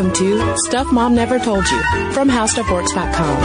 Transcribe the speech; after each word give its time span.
Welcome 0.00 0.16
to 0.16 0.56
Stuff 0.56 0.90
Mom 0.90 1.14
Never 1.14 1.38
Told 1.38 1.70
You 1.70 1.82
from 2.12 2.30
HowStuffWorks.com. 2.30 3.36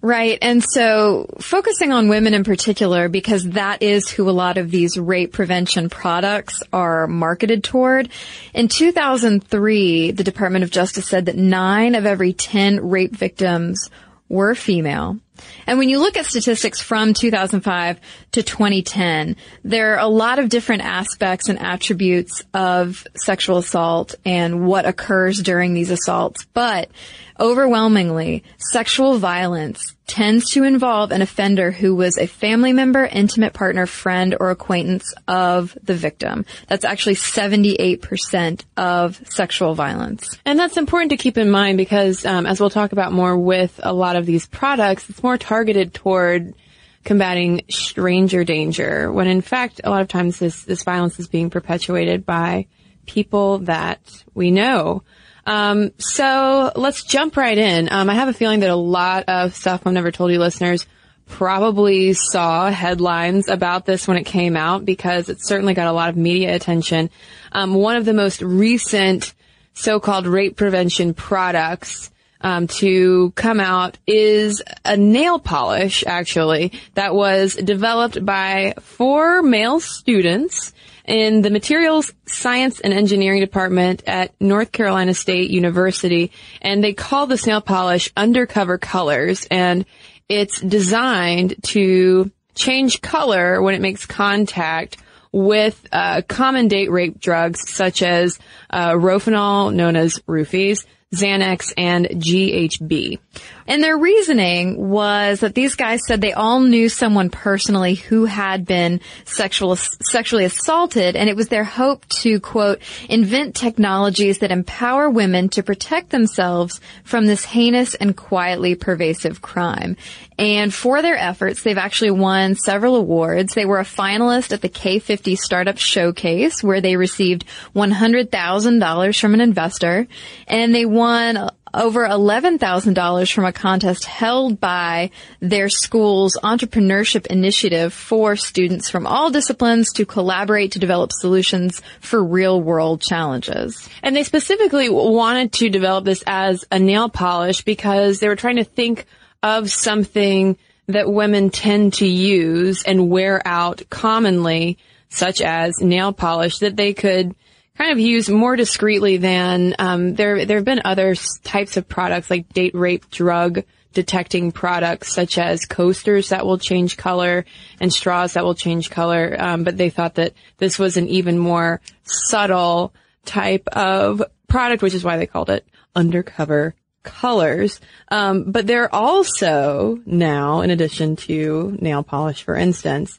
Right. 0.02 0.38
And 0.40 0.62
so 0.62 1.26
focusing 1.40 1.90
on 1.90 2.08
women 2.08 2.34
in 2.34 2.44
particular, 2.44 3.08
because 3.08 3.50
that 3.50 3.82
is 3.82 4.08
who 4.08 4.28
a 4.28 4.30
lot 4.30 4.58
of 4.58 4.70
these 4.70 4.98
rape 4.98 5.32
prevention 5.32 5.90
products 5.90 6.62
are 6.72 7.06
marketed 7.06 7.64
toward. 7.64 8.10
In 8.54 8.68
2003, 8.68 10.12
the 10.12 10.22
Department 10.22 10.64
of 10.64 10.70
Justice 10.70 11.08
said 11.08 11.26
that 11.26 11.36
nine 11.36 11.94
of 11.94 12.06
every 12.06 12.32
10 12.32 12.88
rape 12.88 13.16
victims 13.16 13.90
were 14.28 14.54
female. 14.54 15.18
And 15.66 15.78
when 15.78 15.88
you 15.88 15.98
look 15.98 16.16
at 16.16 16.26
statistics 16.26 16.80
from 16.80 17.14
2005 17.14 18.00
to 18.32 18.42
2010, 18.42 19.36
there 19.64 19.94
are 19.94 19.98
a 19.98 20.08
lot 20.08 20.38
of 20.38 20.48
different 20.48 20.82
aspects 20.82 21.48
and 21.48 21.58
attributes 21.58 22.42
of 22.54 23.06
sexual 23.14 23.58
assault 23.58 24.14
and 24.24 24.66
what 24.66 24.86
occurs 24.86 25.42
during 25.42 25.74
these 25.74 25.90
assaults. 25.90 26.44
But 26.52 26.90
overwhelmingly, 27.38 28.44
sexual 28.58 29.18
violence 29.18 29.94
tends 30.06 30.50
to 30.50 30.62
involve 30.62 31.10
an 31.10 31.20
offender 31.20 31.70
who 31.70 31.94
was 31.94 32.16
a 32.16 32.26
family 32.26 32.72
member, 32.72 33.04
intimate 33.04 33.52
partner, 33.52 33.86
friend, 33.86 34.36
or 34.38 34.50
acquaintance 34.50 35.12
of 35.26 35.76
the 35.82 35.94
victim. 35.94 36.46
That's 36.68 36.84
actually 36.84 37.16
78% 37.16 38.64
of 38.76 39.20
sexual 39.28 39.74
violence. 39.74 40.38
And 40.44 40.58
that's 40.58 40.76
important 40.76 41.10
to 41.10 41.16
keep 41.16 41.36
in 41.36 41.50
mind 41.50 41.78
because, 41.78 42.24
um, 42.24 42.46
as 42.46 42.60
we'll 42.60 42.70
talk 42.70 42.92
about 42.92 43.12
more 43.12 43.36
with 43.36 43.80
a 43.82 43.92
lot 43.92 44.16
of 44.16 44.26
these 44.26 44.46
products, 44.46 45.10
it's 45.10 45.22
more 45.26 45.36
targeted 45.36 45.92
toward 45.92 46.54
combating 47.02 47.62
stranger 47.68 48.44
danger, 48.44 49.10
when 49.10 49.26
in 49.26 49.40
fact, 49.40 49.80
a 49.82 49.90
lot 49.90 50.02
of 50.02 50.08
times 50.08 50.38
this, 50.38 50.62
this 50.62 50.84
violence 50.84 51.18
is 51.18 51.26
being 51.26 51.50
perpetuated 51.50 52.24
by 52.24 52.66
people 53.06 53.58
that 53.58 54.00
we 54.34 54.52
know. 54.52 55.02
Um, 55.44 55.90
so 55.98 56.70
let's 56.76 57.02
jump 57.02 57.36
right 57.36 57.58
in. 57.58 57.88
Um, 57.90 58.08
I 58.08 58.14
have 58.14 58.28
a 58.28 58.32
feeling 58.32 58.60
that 58.60 58.70
a 58.70 58.76
lot 58.76 59.24
of 59.26 59.52
stuff 59.52 59.84
I've 59.84 59.92
never 59.92 60.12
told 60.12 60.30
you 60.30 60.38
listeners 60.38 60.86
probably 61.26 62.12
saw 62.12 62.70
headlines 62.70 63.48
about 63.48 63.84
this 63.84 64.06
when 64.06 64.16
it 64.16 64.24
came 64.24 64.56
out 64.56 64.84
because 64.84 65.28
it 65.28 65.44
certainly 65.44 65.74
got 65.74 65.88
a 65.88 65.92
lot 65.92 66.08
of 66.08 66.16
media 66.16 66.54
attention. 66.54 67.10
Um, 67.50 67.74
one 67.74 67.96
of 67.96 68.04
the 68.04 68.14
most 68.14 68.42
recent 68.42 69.34
so-called 69.74 70.28
rape 70.28 70.56
prevention 70.56 71.14
products 71.14 72.12
um, 72.46 72.68
to 72.68 73.32
come 73.32 73.58
out 73.58 73.98
is 74.06 74.62
a 74.84 74.96
nail 74.96 75.40
polish, 75.40 76.04
actually, 76.06 76.72
that 76.94 77.12
was 77.12 77.56
developed 77.56 78.24
by 78.24 78.74
four 78.78 79.42
male 79.42 79.80
students 79.80 80.72
in 81.04 81.42
the 81.42 81.50
Materials 81.50 82.12
Science 82.26 82.78
and 82.78 82.94
Engineering 82.94 83.40
Department 83.40 84.04
at 84.06 84.32
North 84.40 84.70
Carolina 84.70 85.12
State 85.12 85.50
University, 85.50 86.30
and 86.62 86.84
they 86.84 86.92
call 86.92 87.26
this 87.26 87.46
nail 87.48 87.60
polish 87.60 88.12
Undercover 88.16 88.78
Colors, 88.78 89.48
and 89.50 89.84
it's 90.28 90.60
designed 90.60 91.56
to 91.64 92.30
change 92.54 93.00
color 93.00 93.60
when 93.60 93.74
it 93.74 93.80
makes 93.80 94.06
contact 94.06 94.98
with 95.32 95.84
uh, 95.90 96.22
common 96.28 96.68
date 96.68 96.92
rape 96.92 97.18
drugs 97.18 97.68
such 97.68 98.02
as 98.02 98.38
uh, 98.70 98.94
known 98.96 99.96
as 99.96 100.20
roofies, 100.28 100.86
Xanax, 101.14 101.72
and 101.76 102.06
GHB. 102.06 103.18
And 103.66 103.82
their 103.82 103.96
reasoning 103.96 104.76
was 104.88 105.40
that 105.40 105.54
these 105.54 105.74
guys 105.74 106.00
said 106.06 106.20
they 106.20 106.32
all 106.32 106.60
knew 106.60 106.88
someone 106.88 107.30
personally 107.30 107.94
who 107.94 108.24
had 108.24 108.64
been 108.64 109.00
sexual, 109.24 109.76
sexually 109.76 110.44
assaulted 110.44 111.16
and 111.16 111.28
it 111.28 111.36
was 111.36 111.48
their 111.48 111.64
hope 111.64 112.06
to 112.20 112.40
quote, 112.40 112.80
invent 113.08 113.54
technologies 113.54 114.38
that 114.38 114.50
empower 114.50 115.10
women 115.10 115.48
to 115.50 115.62
protect 115.62 116.10
themselves 116.10 116.80
from 117.04 117.26
this 117.26 117.44
heinous 117.44 117.94
and 117.94 118.16
quietly 118.16 118.74
pervasive 118.74 119.42
crime. 119.42 119.96
And 120.38 120.72
for 120.72 121.00
their 121.00 121.16
efforts, 121.16 121.62
they've 121.62 121.78
actually 121.78 122.10
won 122.10 122.56
several 122.56 122.96
awards. 122.96 123.54
They 123.54 123.64
were 123.64 123.80
a 123.80 123.84
finalist 123.84 124.52
at 124.52 124.60
the 124.60 124.68
K50 124.68 125.36
Startup 125.38 125.78
Showcase 125.78 126.62
where 126.62 126.80
they 126.80 126.96
received 126.96 127.44
$100,000 127.74 129.20
from 129.20 129.34
an 129.34 129.40
investor 129.40 130.06
and 130.46 130.74
they 130.74 130.84
won 130.84 131.50
over 131.76 132.08
$11,000 132.08 133.32
from 133.32 133.44
a 133.44 133.52
contest 133.52 134.06
held 134.06 134.58
by 134.58 135.10
their 135.40 135.68
school's 135.68 136.36
entrepreneurship 136.42 137.26
initiative 137.26 137.92
for 137.92 138.34
students 138.34 138.88
from 138.88 139.06
all 139.06 139.30
disciplines 139.30 139.92
to 139.92 140.06
collaborate 140.06 140.72
to 140.72 140.78
develop 140.78 141.12
solutions 141.12 141.82
for 142.00 142.24
real 142.24 142.60
world 142.60 143.02
challenges. 143.02 143.88
And 144.02 144.16
they 144.16 144.24
specifically 144.24 144.88
wanted 144.88 145.52
to 145.54 145.68
develop 145.68 146.06
this 146.06 146.24
as 146.26 146.64
a 146.72 146.78
nail 146.78 147.10
polish 147.10 147.62
because 147.62 148.20
they 148.20 148.28
were 148.28 148.36
trying 148.36 148.56
to 148.56 148.64
think 148.64 149.04
of 149.42 149.70
something 149.70 150.56
that 150.86 151.12
women 151.12 151.50
tend 151.50 151.94
to 151.94 152.06
use 152.06 152.82
and 152.84 153.10
wear 153.10 153.42
out 153.44 153.82
commonly, 153.90 154.78
such 155.10 155.40
as 155.42 155.80
nail 155.80 156.12
polish, 156.12 156.58
that 156.58 156.76
they 156.76 156.94
could 156.94 157.34
kind 157.76 157.92
of 157.92 157.98
used 157.98 158.30
more 158.30 158.56
discreetly 158.56 159.18
than 159.18 159.74
um, 159.78 160.14
there. 160.14 160.44
There 160.44 160.58
have 160.58 160.64
been 160.64 160.82
other 160.84 161.14
types 161.44 161.76
of 161.76 161.88
products 161.88 162.30
like 162.30 162.48
date 162.52 162.74
rape 162.74 163.10
drug 163.10 163.64
detecting 163.92 164.52
products, 164.52 165.14
such 165.14 165.38
as 165.38 165.64
coasters 165.64 166.28
that 166.28 166.44
will 166.44 166.58
change 166.58 166.98
color 166.98 167.46
and 167.80 167.92
straws 167.92 168.34
that 168.34 168.44
will 168.44 168.54
change 168.54 168.90
color. 168.90 169.34
Um, 169.38 169.64
but 169.64 169.78
they 169.78 169.88
thought 169.88 170.16
that 170.16 170.34
this 170.58 170.78
was 170.78 170.96
an 170.96 171.08
even 171.08 171.38
more 171.38 171.80
subtle 172.02 172.92
type 173.24 173.66
of 173.68 174.22
product, 174.48 174.82
which 174.82 174.94
is 174.94 175.02
why 175.02 175.16
they 175.16 175.26
called 175.26 175.50
it 175.50 175.66
undercover 175.94 176.74
colors. 177.04 177.80
Um, 178.08 178.50
but 178.50 178.66
there 178.66 178.84
are 178.84 178.94
also 178.94 179.98
now, 180.04 180.60
in 180.60 180.70
addition 180.70 181.16
to 181.16 181.76
nail 181.80 182.02
polish, 182.02 182.42
for 182.42 182.54
instance, 182.54 183.18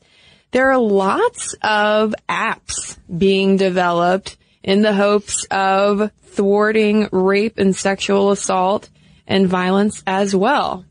there 0.51 0.71
are 0.71 0.77
lots 0.77 1.55
of 1.63 2.13
apps 2.29 2.97
being 3.15 3.57
developed 3.57 4.37
in 4.67 4.81
the 4.81 4.93
hopes 4.93 5.45
of 5.49 6.11
thwarting 6.25 7.07
rape 7.13 7.57
and 7.57 7.73
sexual 7.73 8.31
assault 8.31 8.89
and 9.25 9.47
violence 9.47 10.03
as 10.05 10.35
well. 10.35 10.85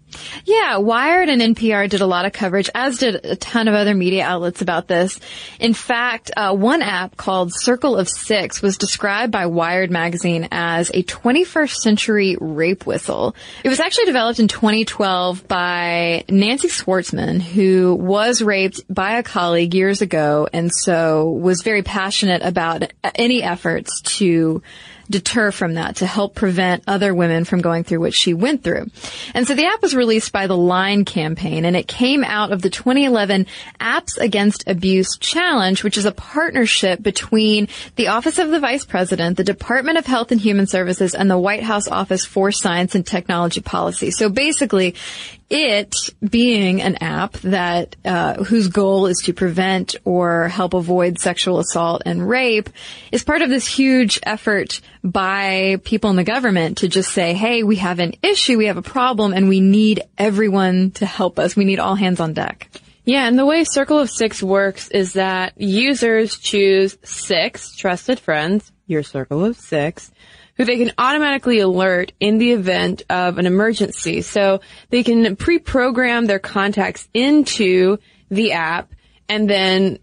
Yeah, 0.45 0.79
Wired 0.79 1.29
and 1.29 1.43
NPR 1.43 1.89
did 1.89 2.01
a 2.01 2.07
lot 2.07 2.27
of 2.27 2.33
coverage, 2.33 2.71
as 2.75 2.99
did 2.99 3.25
a 3.25 3.37
ton 3.37 3.69
of 3.69 3.75
other 3.75 3.95
media 3.95 4.25
outlets 4.25 4.63
about 4.63 4.87
this. 4.87 5.19
In 5.59 5.75
fact, 5.75 6.31
uh, 6.37 6.55
one 6.55 6.83
app 6.83 7.17
called 7.17 7.53
Circle 7.53 7.97
of 7.97 8.09
Six 8.09 8.63
was 8.63 8.79
described 8.79 9.33
by 9.33 9.47
Wired 9.47 9.91
magazine 9.91 10.49
as 10.53 10.91
a 10.91 11.03
21st 11.03 11.75
century 11.75 12.37
rape 12.41 12.87
whistle. 12.87 13.35
It 13.65 13.69
was 13.69 13.81
actually 13.81 14.07
developed 14.07 14.39
in 14.39 14.49
2012 14.49 15.49
by 15.49 16.25
Nancy 16.29 16.69
Schwartzman, 16.69 17.41
who 17.41 17.95
was 17.95 18.41
raped 18.41 18.83
by 18.89 19.19
a 19.19 19.23
colleague 19.23 19.75
years 19.75 20.03
ago 20.03 20.49
and 20.53 20.71
so 20.73 21.31
was 21.31 21.63
very 21.63 21.83
passionate 21.83 22.43
about 22.43 22.93
any 23.15 23.43
efforts 23.43 24.01
to 24.03 24.63
deter 25.11 25.51
from 25.51 25.75
that 25.75 25.97
to 25.97 26.07
help 26.07 26.35
prevent 26.35 26.85
other 26.87 27.15
women 27.15 27.45
from 27.45 27.61
going 27.61 27.85
through 27.85 28.01
what 28.01 28.15
she 28.15 28.35
went 28.35 28.63
through. 28.63 28.87
And 29.35 29.47
so 29.47 29.55
the 29.55 29.67
app 29.67 29.83
was 29.83 29.95
released 29.95 30.33
by 30.33 30.47
the 30.47 30.57
Line 30.57 31.05
campaign 31.05 31.65
and 31.65 31.77
it 31.77 31.89
came 31.89 32.25
out 32.25 32.53
of 32.53 32.63
the 32.63 32.71
2011 32.71 33.47
Apps 33.81 34.19
Against 34.19 34.69
Abuse 34.69 35.17
Challenge, 35.19 35.83
which 35.85 35.99
is 35.99 36.05
a 36.05 36.13
partnership 36.13 37.03
between 37.03 37.69
the 37.97 38.09
Office 38.09 38.39
of 38.39 38.51
the 38.51 38.61
Vice 38.61 38.85
President, 38.85 39.37
the 39.37 39.45
Department 39.45 39.99
of 39.99 40.07
Health 40.07 40.33
and 40.33 40.41
Human 40.41 40.67
Services, 40.67 41.15
and 41.15 41.31
the 41.31 41.39
White 41.39 41.63
House 41.63 41.89
Office 41.89 42.25
for 42.25 42.51
Science 42.51 42.95
and 42.95 43.07
Technology 43.07 43.61
Policy. 43.61 44.11
So 44.11 44.29
basically, 44.29 44.95
it 45.49 45.95
being 46.29 46.83
an 46.83 46.97
app 46.97 47.35
that 47.39 47.95
uh, 48.05 48.43
whose 48.45 48.69
goal 48.69 49.07
is 49.07 49.19
to 49.25 49.33
prevent 49.33 49.95
or 50.05 50.49
help 50.49 50.75
avoid 50.75 51.19
sexual 51.19 51.61
assault 51.61 52.03
and 52.05 52.29
rape 52.29 52.69
is 53.13 53.23
part 53.23 53.43
of 53.43 53.51
this 53.51 53.67
huge 53.67 54.19
effort 54.25 54.81
by 55.05 55.77
people 55.85 56.11
in 56.11 56.17
the 56.17 56.25
government 56.25 56.79
to 56.79 56.89
just 56.89 57.13
say, 57.13 57.33
"Hey, 57.35 57.63
we 57.63 57.77
have 57.77 58.01
an 58.01 58.15
issue, 58.23 58.59
we 58.59 58.67
have 58.67 58.77
a 58.77 58.83
problem, 58.83 59.33
and 59.33 59.49
we 59.49 59.61
need 59.61 60.03
everyone 60.19 60.91
to 60.93 61.07
help 61.07 61.39
us. 61.39 61.55
We 61.55 61.65
need 61.65 61.79
all 61.79 61.95
hands 61.95 62.21
on 62.21 62.33
deck." 62.33 62.69
Yeah, 63.05 63.29
and 63.29 63.39
the 63.39 63.47
way 63.47 63.63
Circle 63.63 64.01
of 64.01 64.11
Six 64.11 64.43
works 64.43 64.89
is 64.89 65.13
that 65.13 65.53
users 65.57 66.37
choose 66.39 66.99
six 67.05 67.77
trusted 67.77 68.19
friends, 68.19 68.73
your 68.89 69.05
circle 69.05 69.45
of 69.45 69.57
six, 69.57 70.11
who 70.57 70.65
they 70.65 70.79
can 70.79 70.93
automatically 70.99 71.59
alert 71.61 72.13
in 72.21 72.39
the 72.39 72.53
event 72.53 73.03
of 73.11 73.39
an 73.39 73.47
emergency. 73.47 74.23
So 74.23 74.61
they 74.91 75.03
can 75.03 75.37
pre-program 75.37 76.27
their 76.27 76.39
contacts 76.39 77.09
into 77.13 77.99
the 78.31 78.53
app 78.53 78.93
and 79.29 79.49
then 79.49 79.99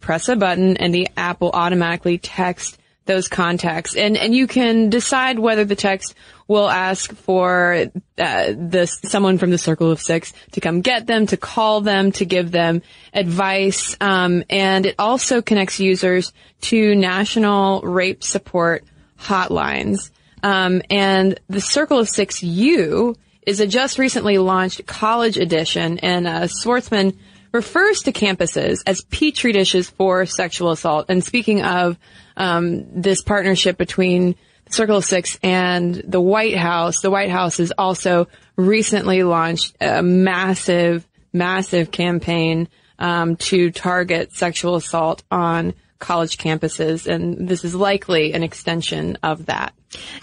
press 0.00 0.28
a 0.28 0.36
button 0.36 0.76
and 0.76 0.94
the 0.94 1.08
app 1.16 1.40
will 1.40 1.50
automatically 1.50 2.18
text 2.18 2.78
those 3.04 3.26
contacts. 3.26 3.96
And, 3.96 4.16
and 4.16 4.34
you 4.34 4.46
can 4.46 4.90
decide 4.90 5.38
whether 5.38 5.64
the 5.64 5.74
text 5.74 6.14
will 6.46 6.68
ask 6.68 7.14
for 7.14 7.86
uh, 8.18 8.52
the 8.52 8.86
someone 8.86 9.38
from 9.38 9.50
the 9.50 9.58
circle 9.58 9.90
of 9.90 10.00
six 10.00 10.32
to 10.52 10.60
come 10.60 10.82
get 10.82 11.06
them, 11.06 11.26
to 11.26 11.36
call 11.36 11.80
them, 11.80 12.12
to 12.12 12.24
give 12.24 12.50
them 12.50 12.82
advice, 13.12 13.96
um, 14.00 14.44
and 14.48 14.86
it 14.86 14.94
also 14.98 15.42
connects 15.42 15.80
users 15.80 16.32
to 16.60 16.94
national 16.94 17.80
rape 17.82 18.22
support 18.22 18.84
hotlines. 19.18 20.10
Um, 20.42 20.82
and 20.90 21.38
the 21.48 21.60
Circle 21.60 21.98
of 21.98 22.08
Six 22.08 22.42
U 22.42 23.16
is 23.42 23.60
a 23.60 23.66
just 23.66 23.98
recently 23.98 24.38
launched 24.38 24.86
college 24.86 25.36
edition, 25.36 25.98
and 25.98 26.26
uh, 26.26 26.42
Schwartzman 26.42 27.16
refers 27.52 28.02
to 28.02 28.12
campuses 28.12 28.80
as 28.86 29.00
petri 29.02 29.52
dishes 29.52 29.88
for 29.88 30.26
sexual 30.26 30.70
assault. 30.70 31.06
And 31.08 31.24
speaking 31.24 31.62
of 31.62 31.98
um, 32.36 32.86
this 33.00 33.22
partnership 33.22 33.78
between 33.78 34.36
the 34.66 34.72
Circle 34.72 34.98
of 34.98 35.04
Six 35.04 35.38
and 35.42 35.94
the 35.94 36.20
White 36.20 36.56
House, 36.56 37.00
the 37.00 37.10
White 37.10 37.30
House 37.30 37.56
has 37.56 37.72
also 37.76 38.28
recently 38.56 39.22
launched 39.22 39.76
a 39.80 40.02
massive, 40.02 41.06
massive 41.32 41.90
campaign 41.90 42.68
um, 42.98 43.36
to 43.36 43.70
target 43.70 44.32
sexual 44.32 44.76
assault 44.76 45.22
on 45.30 45.74
college 45.98 46.38
campuses, 46.38 47.06
and 47.06 47.48
this 47.48 47.64
is 47.64 47.74
likely 47.74 48.32
an 48.32 48.42
extension 48.42 49.18
of 49.22 49.46
that. 49.46 49.72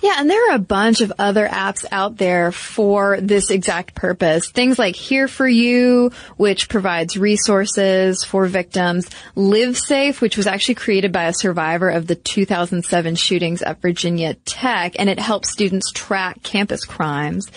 Yeah, 0.02 0.16
and 0.20 0.30
there 0.30 0.52
are 0.52 0.56
a 0.56 0.60
bunch 0.60 1.02
of 1.02 1.12
other 1.18 1.48
apps 1.48 1.86
out 1.92 2.18
there 2.18 2.52
for 2.52 3.20
this 3.20 3.50
exact 3.50 3.96
purpose. 3.96 4.50
Things 4.52 4.78
like 4.78 4.96
Here 4.96 5.28
for 5.28 5.48
You, 5.48 6.12
which 6.38 6.70
provides 6.70 7.18
resources 7.18 8.24
for 8.24 8.46
victims. 8.46 9.10
Live 9.36 9.76
Safe, 9.76 10.22
which 10.22 10.38
was 10.38 10.46
actually 10.46 10.76
created 10.76 11.12
by 11.12 11.24
a 11.24 11.34
survivor 11.34 11.90
of 11.90 12.06
the 12.06 12.14
2007 12.14 13.16
shootings 13.16 13.64
at 13.64 13.82
Virginia 13.82 14.36
Tech, 14.46 14.96
and 15.00 15.10
it 15.10 15.20
helps 15.20 15.52
students 15.52 15.92
track 15.92 16.44
campus 16.44 16.86
crimes. 16.86 17.50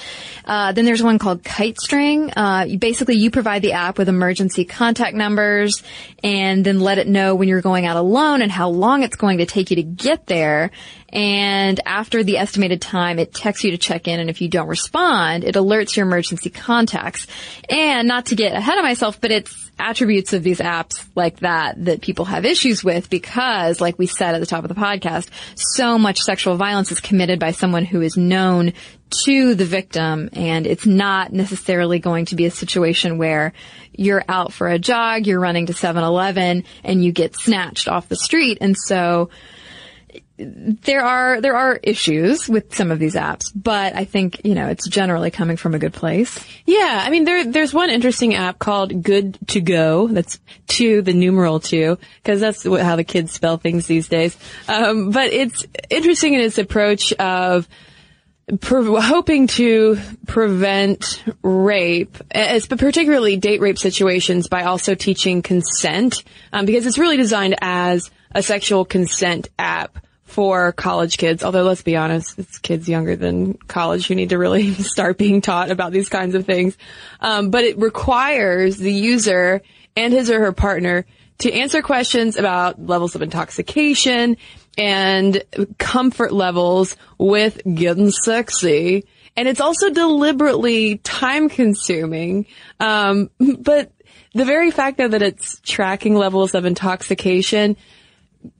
Uh, 0.47 0.73
then 0.73 0.87
there's 0.87 1.03
one 1.03 1.19
called 1.19 1.43
KiteString. 1.43 2.33
Uh, 2.35 2.65
you, 2.65 2.79
basically, 2.79 3.17
you 3.17 3.31
provide 3.31 3.61
the 3.61 3.73
app 3.73 3.99
with 3.99 4.09
emergency 4.09 4.65
contact 4.65 5.15
numbers, 5.15 5.83
and 6.25 6.65
then 6.65 6.81
let 6.81 6.97
it 6.97 7.07
know 7.07 7.35
when 7.35 7.49
you're 7.49 7.61
going 7.61 7.85
out 7.85 7.99
alone 7.99 8.41
and 8.41 8.51
how 8.51 8.71
long 8.71 9.03
it's 9.03 9.17
going 9.17 9.39
to 9.39 9.47
take 9.47 9.71
you 9.71 9.77
to 9.77 9.83
get 9.83 10.27
there. 10.27 10.71
And 11.11 11.81
after 11.87 12.23
the 12.23 12.37
estimated 12.37 12.83
time, 12.83 13.19
it 13.19 13.33
texts 13.33 13.65
you 13.65 13.71
to 13.71 13.79
check 13.79 14.09
in. 14.09 14.21
And 14.21 14.29
if 14.29 14.41
you 14.41 14.49
don't 14.49 14.69
respond, 14.69 15.45
it 15.45 15.55
alerts 15.55 15.97
your 15.97 16.07
emergency 16.07 16.51
contacts. 16.51 17.27
And 17.69 18.07
not 18.07 18.27
to 18.27 18.35
get 18.35 18.53
ahead 18.53 18.79
of 18.79 18.85
myself, 18.85 19.21
but 19.21 19.31
it's 19.31 19.69
attributes 19.79 20.33
of 20.33 20.43
these 20.43 20.59
apps 20.59 21.07
like 21.15 21.41
that 21.41 21.85
that 21.85 22.03
people 22.03 22.25
have 22.25 22.45
issues 22.45 22.83
with 22.83 23.09
because, 23.09 23.81
like 23.81 23.99
we 23.99 24.07
said 24.07 24.35
at 24.35 24.41
the 24.41 24.47
top 24.47 24.65
of 24.65 24.69
the 24.69 24.75
podcast, 24.75 25.29
so 25.55 25.99
much 25.99 26.21
sexual 26.21 26.57
violence 26.57 26.91
is 26.93 27.01
committed 27.01 27.39
by 27.39 27.53
someone 27.53 27.85
who 27.85 28.03
is 28.03 28.17
known 28.17 28.73
to 29.25 29.55
the 29.55 29.65
victim 29.65 30.29
and 30.35 30.67
it's 30.67 30.85
not 30.85 31.33
necessarily 31.33 31.99
going 31.99 32.27
to 32.27 32.37
be 32.37 32.45
a 32.45 32.51
situation 32.51 33.19
where 33.19 33.53
you're 33.93 34.25
out 34.29 34.53
for 34.53 34.69
a 34.69 34.79
jog, 34.79 35.27
you're 35.27 35.41
running 35.41 35.67
to 35.67 35.73
7-Eleven 35.73 36.65
and 36.85 37.05
you 37.05 37.13
get 37.13 37.35
snatched 37.35 37.89
off 37.89 38.09
the 38.09 38.17
street. 38.17 38.59
And 38.61 38.77
so 38.77 39.31
there 40.39 41.03
are 41.03 41.41
there 41.41 41.57
are 41.57 41.81
issues 41.83 42.49
with 42.49 42.75
some 42.75 42.91
of 42.91 42.99
these 42.99 43.15
apps, 43.15 43.51
but 43.55 43.97
I 43.97 44.05
think 44.05 44.41
you 44.45 44.55
know 44.55 44.69
it's 44.69 44.89
generally 44.89 45.31
coming 45.31 45.57
from 45.57 45.75
a 45.75 45.79
good 45.79 45.93
place. 45.93 46.39
Yeah, 46.65 47.03
I 47.05 47.11
mean 47.11 47.25
there 47.25 47.45
there's 47.45 47.75
one 47.75 47.91
interesting 47.91 48.35
app 48.35 48.59
called 48.59 49.03
Good 49.03 49.37
to 49.49 49.61
Go. 49.61 50.07
That's 50.07 50.39
two 50.69 51.03
the 51.03 51.13
numeral 51.13 51.59
two 51.59 51.99
because 52.23 52.41
that's 52.41 52.65
what, 52.65 52.83
how 52.83 52.97
the 52.97 53.05
kids 53.05 53.33
spell 53.33 53.57
things 53.57 53.87
these 53.87 54.09
days. 54.09 54.37
Um, 54.69 55.11
but 55.11 55.33
it's 55.33 55.67
interesting 55.91 56.35
in 56.35 56.41
its 56.41 56.59
approach 56.59 57.13
of 57.15 57.69
pre- 58.61 59.01
hoping 59.01 59.49
to 59.49 59.99
prevent 60.27 61.23
rape, 61.43 62.17
particularly 62.31 63.37
date 63.37 63.61
rape 63.61 63.79
situations, 63.79 64.47
by 64.47 64.63
also 64.63 64.95
teaching 64.95 65.43
consent, 65.43 66.23
um, 66.53 66.65
because 66.65 66.87
it's 66.87 66.99
really 66.99 67.17
designed 67.17 67.57
as 67.61 68.11
a 68.33 68.43
sexual 68.43 68.85
consent 68.85 69.49
app 69.59 69.99
for 70.29 70.73
college 70.73 71.19
kids. 71.19 71.43
Although 71.43 71.65
let's 71.65 71.83
be 71.83 71.97
honest, 71.97 72.39
it's 72.39 72.59
kids 72.59 72.89
younger 72.89 73.17
than 73.17 73.55
college 73.55 74.07
who 74.07 74.15
need 74.15 74.31
to 74.31 74.39
really 74.39 74.75
start 74.75 75.19
being 75.19 75.41
taught 75.41 75.71
about 75.71 75.93
these 75.93 76.09
kinds 76.09 76.35
of 76.35 76.47
things. 76.47 76.77
Um, 77.21 77.51
but 77.51 77.65
it 77.65 77.79
requires 77.79 78.77
the 78.77 78.93
user 78.93 79.63
and 79.97 80.13
his 80.13 80.31
or 80.31 80.41
her 80.41 80.53
partner 80.53 81.07
to 81.39 81.53
answer 81.53 81.83
questions 81.83 82.37
about 82.37 82.85
levels 82.85 83.15
of 83.15 83.23
intoxication 83.23 84.37
and 84.77 85.43
comfort 85.79 86.33
levels 86.33 86.97
with 87.17 87.61
getting 87.75 88.11
sexy. 88.11 89.05
And 89.37 89.49
it's 89.49 89.61
also 89.61 89.91
deliberately 89.91 90.99
time 90.99 91.49
consuming. 91.49 92.47
Um, 92.81 93.31
but 93.59 93.93
the 94.35 94.45
very 94.45 94.71
fact 94.71 94.99
though 94.99 95.09
that 95.09 95.23
it's 95.23 95.61
tracking 95.61 96.15
levels 96.15 96.55
of 96.55 96.65
intoxication 96.65 97.77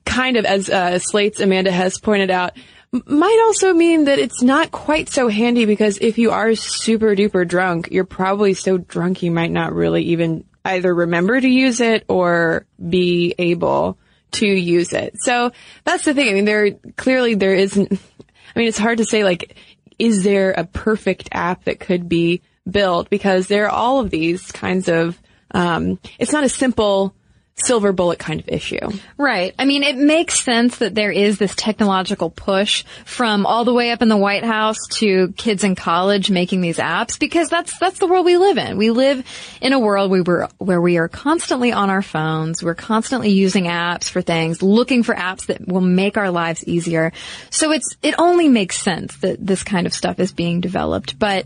kind 0.05 0.37
of, 0.37 0.45
as 0.45 0.69
uh, 0.69 0.99
Slate's 0.99 1.39
Amanda 1.39 1.71
Hess 1.71 1.97
pointed 1.97 2.31
out, 2.31 2.53
might 2.91 3.43
also 3.45 3.73
mean 3.73 4.05
that 4.05 4.19
it's 4.19 4.41
not 4.41 4.71
quite 4.71 5.09
so 5.09 5.27
handy 5.27 5.65
because 5.65 5.99
if 5.99 6.17
you 6.17 6.31
are 6.31 6.55
super 6.55 7.15
duper 7.15 7.47
drunk, 7.47 7.89
you're 7.91 8.03
probably 8.03 8.53
so 8.53 8.77
drunk 8.77 9.21
you 9.21 9.31
might 9.31 9.51
not 9.51 9.73
really 9.73 10.03
even 10.05 10.43
either 10.65 10.93
remember 10.93 11.39
to 11.39 11.47
use 11.47 11.81
it 11.81 12.03
or 12.07 12.65
be 12.89 13.35
able 13.37 13.97
to 14.31 14.47
use 14.47 14.93
it. 14.93 15.13
So 15.21 15.51
that's 15.83 16.05
the 16.05 16.13
thing. 16.13 16.29
I 16.29 16.33
mean, 16.33 16.45
there 16.45 16.71
clearly 16.97 17.35
there 17.35 17.55
isn't. 17.55 17.91
I 17.91 18.59
mean, 18.59 18.67
it's 18.67 18.77
hard 18.77 18.97
to 18.97 19.05
say 19.05 19.23
like, 19.23 19.55
is 19.99 20.23
there 20.23 20.51
a 20.51 20.65
perfect 20.65 21.29
app 21.31 21.65
that 21.65 21.79
could 21.79 22.09
be 22.09 22.41
built 22.69 23.09
because 23.09 23.47
there 23.47 23.65
are 23.65 23.71
all 23.71 23.99
of 23.99 24.09
these 24.09 24.51
kinds 24.51 24.89
of. 24.89 25.19
Um, 25.51 25.99
it's 26.19 26.31
not 26.31 26.43
a 26.43 26.49
simple 26.49 27.15
silver 27.59 27.91
bullet 27.91 28.19
kind 28.19 28.39
of 28.39 28.47
issue. 28.47 28.89
Right. 29.17 29.53
I 29.59 29.65
mean, 29.65 29.83
it 29.83 29.97
makes 29.97 30.41
sense 30.41 30.77
that 30.77 30.95
there 30.95 31.11
is 31.11 31.37
this 31.37 31.53
technological 31.55 32.29
push 32.29 32.83
from 33.05 33.45
all 33.45 33.65
the 33.65 33.73
way 33.73 33.91
up 33.91 34.01
in 34.01 34.09
the 34.09 34.17
White 34.17 34.43
House 34.43 34.77
to 34.91 35.33
kids 35.33 35.63
in 35.63 35.75
college 35.75 36.29
making 36.29 36.61
these 36.61 36.77
apps 36.77 37.19
because 37.19 37.49
that's 37.49 37.77
that's 37.79 37.99
the 37.99 38.07
world 38.07 38.25
we 38.25 38.37
live 38.37 38.57
in. 38.57 38.77
We 38.77 38.91
live 38.91 39.25
in 39.61 39.73
a 39.73 39.79
world 39.79 40.11
where 40.11 40.23
we're 40.23 40.47
where 40.57 40.81
we 40.81 40.97
are 40.97 41.07
constantly 41.07 41.71
on 41.71 41.89
our 41.89 42.01
phones, 42.01 42.63
we're 42.63 42.75
constantly 42.75 43.29
using 43.29 43.65
apps 43.65 44.09
for 44.09 44.21
things, 44.21 44.61
looking 44.61 45.03
for 45.03 45.15
apps 45.15 45.47
that 45.47 45.67
will 45.67 45.81
make 45.81 46.17
our 46.17 46.31
lives 46.31 46.63
easier. 46.65 47.11
So 47.49 47.71
it's 47.71 47.95
it 48.01 48.15
only 48.17 48.47
makes 48.47 48.81
sense 48.81 49.17
that 49.17 49.45
this 49.45 49.63
kind 49.63 49.87
of 49.87 49.93
stuff 49.93 50.19
is 50.19 50.31
being 50.31 50.61
developed, 50.61 51.19
but 51.19 51.45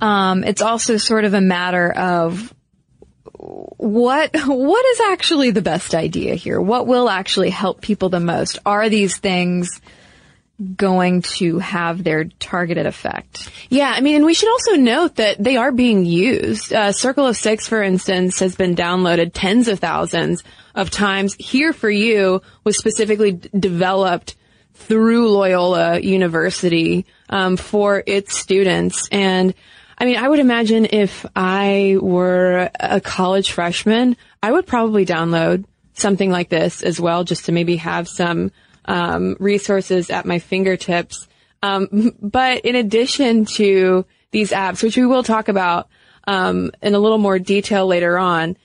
um, 0.00 0.44
it's 0.44 0.62
also 0.62 0.96
sort 0.96 1.24
of 1.24 1.34
a 1.34 1.40
matter 1.40 1.90
of 1.90 2.52
what 3.38 4.30
what 4.46 4.86
is 4.86 5.00
actually 5.12 5.50
the 5.50 5.62
best 5.62 5.94
idea 5.94 6.34
here? 6.34 6.60
What 6.60 6.86
will 6.86 7.08
actually 7.08 7.50
help 7.50 7.80
people 7.80 8.08
the 8.08 8.20
most? 8.20 8.58
Are 8.64 8.88
these 8.88 9.16
things 9.16 9.80
going 10.76 11.20
to 11.20 11.58
have 11.58 12.02
their 12.02 12.24
targeted 12.24 12.86
effect? 12.86 13.50
Yeah, 13.68 13.92
I 13.94 14.00
mean, 14.00 14.16
and 14.16 14.24
we 14.24 14.34
should 14.34 14.50
also 14.50 14.76
note 14.76 15.16
that 15.16 15.42
they 15.42 15.56
are 15.56 15.72
being 15.72 16.04
used. 16.04 16.72
Uh, 16.72 16.92
Circle 16.92 17.26
of 17.26 17.36
Six, 17.36 17.68
for 17.68 17.82
instance, 17.82 18.38
has 18.40 18.56
been 18.56 18.74
downloaded 18.74 19.32
tens 19.34 19.68
of 19.68 19.80
thousands 19.80 20.42
of 20.74 20.90
times. 20.90 21.34
Here 21.38 21.72
for 21.72 21.90
You 21.90 22.40
was 22.64 22.78
specifically 22.78 23.32
d- 23.32 23.50
developed 23.58 24.36
through 24.74 25.30
Loyola 25.30 25.98
University 26.00 27.06
um, 27.28 27.56
for 27.56 28.02
its 28.06 28.36
students, 28.36 29.08
and 29.10 29.54
I 29.98 30.04
mean, 30.04 30.16
I 30.16 30.28
would 30.28 30.40
imagine 30.40 30.86
if 30.90 31.24
I 31.34 31.96
were 32.00 32.70
a 32.78 33.00
college 33.00 33.50
freshman, 33.50 34.16
I 34.42 34.52
would 34.52 34.66
probably 34.66 35.06
download 35.06 35.64
something 35.94 36.30
like 36.30 36.50
this 36.50 36.82
as 36.82 37.00
well, 37.00 37.24
just 37.24 37.46
to 37.46 37.52
maybe 37.52 37.76
have 37.76 38.06
some 38.06 38.52
um, 38.84 39.36
resources 39.40 40.10
at 40.10 40.26
my 40.26 40.38
fingertips. 40.38 41.26
Um, 41.62 42.14
but 42.20 42.66
in 42.66 42.76
addition 42.76 43.46
to 43.56 44.04
these 44.32 44.50
apps, 44.50 44.82
which 44.82 44.96
we 44.96 45.06
will 45.06 45.22
talk 45.22 45.48
about 45.48 45.88
um, 46.26 46.70
in 46.82 46.94
a 46.94 46.98
little 46.98 47.18
more 47.18 47.38
detail 47.38 47.86
later 47.86 48.18
on, 48.18 48.58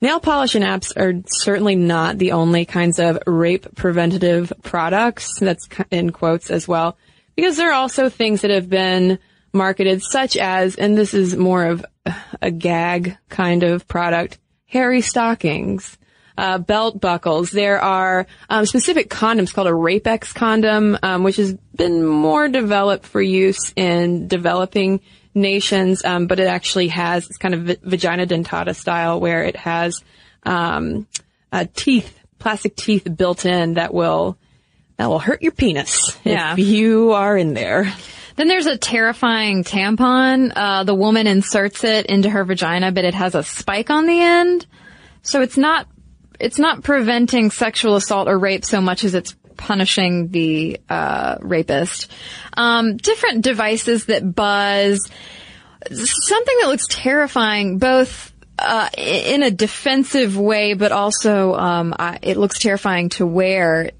nail 0.00 0.18
polish 0.18 0.54
and 0.54 0.64
apps 0.64 0.96
are 0.96 1.22
certainly 1.26 1.76
not 1.76 2.16
the 2.16 2.32
only 2.32 2.64
kinds 2.64 2.98
of 2.98 3.18
rape 3.26 3.74
preventative 3.74 4.50
products. 4.62 5.38
That's 5.38 5.68
in 5.90 6.10
quotes 6.10 6.50
as 6.50 6.66
well, 6.66 6.96
because 7.36 7.58
there 7.58 7.68
are 7.68 7.74
also 7.74 8.08
things 8.08 8.40
that 8.40 8.50
have 8.50 8.70
been 8.70 9.18
marketed, 9.52 10.02
such 10.02 10.36
as, 10.36 10.76
and 10.76 10.96
this 10.96 11.14
is 11.14 11.36
more 11.36 11.64
of 11.66 11.84
a 12.40 12.50
gag 12.50 13.16
kind 13.28 13.62
of 13.62 13.86
product, 13.88 14.38
hairy 14.66 15.00
stockings, 15.00 15.98
uh, 16.38 16.58
belt 16.58 17.00
buckles. 17.00 17.50
There 17.50 17.80
are 17.80 18.26
um, 18.48 18.64
specific 18.64 19.10
condoms 19.10 19.52
called 19.52 19.66
a 19.66 19.74
Rape-aXe 19.74 20.34
condom, 20.34 20.96
um, 21.02 21.22
which 21.22 21.36
has 21.36 21.52
been 21.74 22.04
more 22.06 22.48
developed 22.48 23.04
for 23.06 23.20
use 23.20 23.72
in 23.76 24.28
developing 24.28 25.00
nations, 25.34 26.04
um, 26.04 26.26
but 26.26 26.40
it 26.40 26.46
actually 26.46 26.88
has 26.88 27.26
it's 27.26 27.38
kind 27.38 27.54
of 27.54 27.60
v- 27.62 27.76
vagina 27.82 28.26
dentata 28.26 28.74
style, 28.74 29.20
where 29.20 29.44
it 29.44 29.56
has 29.56 30.02
um, 30.44 31.06
teeth, 31.74 32.18
plastic 32.38 32.74
teeth 32.74 33.06
built 33.16 33.44
in 33.44 33.74
that 33.74 33.92
will 33.92 34.38
that 34.96 35.08
will 35.08 35.18
hurt 35.18 35.40
your 35.42 35.52
penis 35.52 36.16
Yeah. 36.24 36.52
if 36.52 36.58
you 36.58 37.12
are 37.12 37.36
in 37.36 37.54
there. 37.54 37.92
Then 38.36 38.48
there's 38.48 38.66
a 38.66 38.76
terrifying 38.78 39.64
tampon. 39.64 40.52
Uh, 40.54 40.84
the 40.84 40.94
woman 40.94 41.26
inserts 41.26 41.84
it 41.84 42.06
into 42.06 42.30
her 42.30 42.44
vagina, 42.44 42.92
but 42.92 43.04
it 43.04 43.14
has 43.14 43.34
a 43.34 43.42
spike 43.42 43.90
on 43.90 44.06
the 44.06 44.20
end. 44.20 44.66
So 45.22 45.42
it's 45.42 45.56
not, 45.56 45.86
it's 46.38 46.58
not 46.58 46.82
preventing 46.82 47.50
sexual 47.50 47.96
assault 47.96 48.28
or 48.28 48.38
rape 48.38 48.64
so 48.64 48.80
much 48.80 49.04
as 49.04 49.14
it's 49.14 49.34
punishing 49.56 50.28
the, 50.28 50.80
uh, 50.88 51.36
rapist. 51.40 52.10
Um, 52.56 52.96
different 52.96 53.44
devices 53.44 54.06
that 54.06 54.34
buzz. 54.34 55.10
Something 55.90 56.56
that 56.60 56.68
looks 56.68 56.86
terrifying, 56.88 57.78
both, 57.78 58.32
uh, 58.58 58.88
in 58.96 59.42
a 59.42 59.50
defensive 59.50 60.38
way, 60.38 60.74
but 60.74 60.92
also, 60.92 61.54
um, 61.54 61.94
I, 61.98 62.18
it 62.22 62.36
looks 62.36 62.58
terrifying 62.58 63.08
to 63.10 63.26
wear 63.26 63.90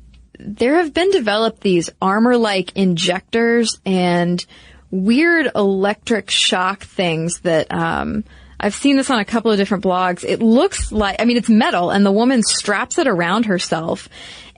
there 0.42 0.76
have 0.76 0.94
been 0.94 1.10
developed 1.10 1.60
these 1.60 1.90
armor-like 2.00 2.76
injectors 2.76 3.78
and 3.84 4.44
weird 4.90 5.50
electric 5.54 6.30
shock 6.30 6.82
things 6.82 7.40
that 7.40 7.72
um, 7.72 8.24
I've 8.58 8.74
seen 8.74 8.96
this 8.96 9.10
on 9.10 9.20
a 9.20 9.24
couple 9.24 9.50
of 9.50 9.58
different 9.58 9.84
blogs. 9.84 10.24
It 10.24 10.40
looks 10.40 10.90
like 10.92 11.16
I 11.20 11.24
mean 11.24 11.36
it's 11.36 11.48
metal 11.48 11.90
and 11.90 12.04
the 12.04 12.12
woman 12.12 12.42
straps 12.42 12.98
it 12.98 13.06
around 13.06 13.46
herself 13.46 14.08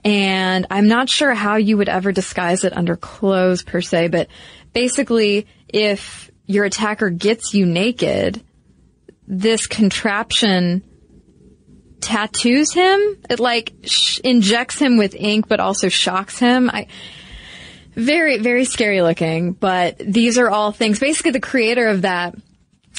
and 0.03 0.67
I'm 0.69 0.87
not 0.87 1.09
sure 1.09 1.33
how 1.33 1.55
you 1.55 1.77
would 1.77 1.89
ever 1.89 2.11
disguise 2.11 2.63
it 2.63 2.75
under 2.75 2.95
clothes 2.95 3.63
per 3.63 3.81
se, 3.81 4.09
but 4.09 4.27
basically 4.73 5.47
if 5.69 6.29
your 6.45 6.65
attacker 6.65 7.09
gets 7.09 7.53
you 7.53 7.65
naked, 7.65 8.43
this 9.27 9.67
contraption 9.67 10.83
tattoos 12.03 12.73
him. 12.73 13.17
It 13.29 13.39
like 13.39 13.73
sh- 13.83 14.19
injects 14.23 14.77
him 14.77 14.97
with 14.97 15.15
ink, 15.15 15.47
but 15.47 15.59
also 15.59 15.89
shocks 15.89 16.37
him. 16.37 16.69
I, 16.69 16.87
very, 17.95 18.39
very 18.39 18.65
scary 18.65 19.01
looking, 19.01 19.53
but 19.53 19.97
these 19.99 20.37
are 20.37 20.49
all 20.49 20.71
things. 20.71 20.99
Basically, 20.99 21.31
the 21.31 21.39
creator 21.39 21.87
of 21.87 22.03
that 22.03 22.35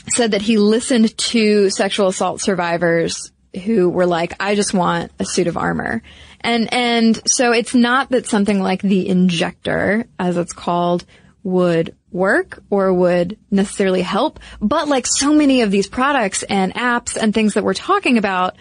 said 0.08 0.32
that 0.32 0.42
he 0.42 0.58
listened 0.58 1.16
to 1.16 1.70
sexual 1.70 2.08
assault 2.08 2.40
survivors 2.40 3.32
who 3.64 3.88
were 3.88 4.06
like, 4.06 4.34
I 4.40 4.54
just 4.54 4.74
want 4.74 5.12
a 5.18 5.24
suit 5.24 5.46
of 5.46 5.56
armor. 5.56 6.02
And, 6.40 6.72
and 6.72 7.20
so 7.26 7.52
it's 7.52 7.74
not 7.74 8.10
that 8.10 8.26
something 8.26 8.60
like 8.60 8.82
the 8.82 9.08
injector, 9.08 10.06
as 10.18 10.36
it's 10.36 10.52
called, 10.52 11.04
would 11.42 11.94
work 12.10 12.62
or 12.70 12.92
would 12.92 13.38
necessarily 13.50 14.02
help, 14.02 14.40
but 14.60 14.88
like 14.88 15.06
so 15.06 15.32
many 15.32 15.62
of 15.62 15.70
these 15.70 15.88
products 15.88 16.42
and 16.44 16.74
apps 16.74 17.16
and 17.16 17.34
things 17.34 17.54
that 17.54 17.64
we're 17.64 17.74
talking 17.74 18.18
about, 18.18 18.56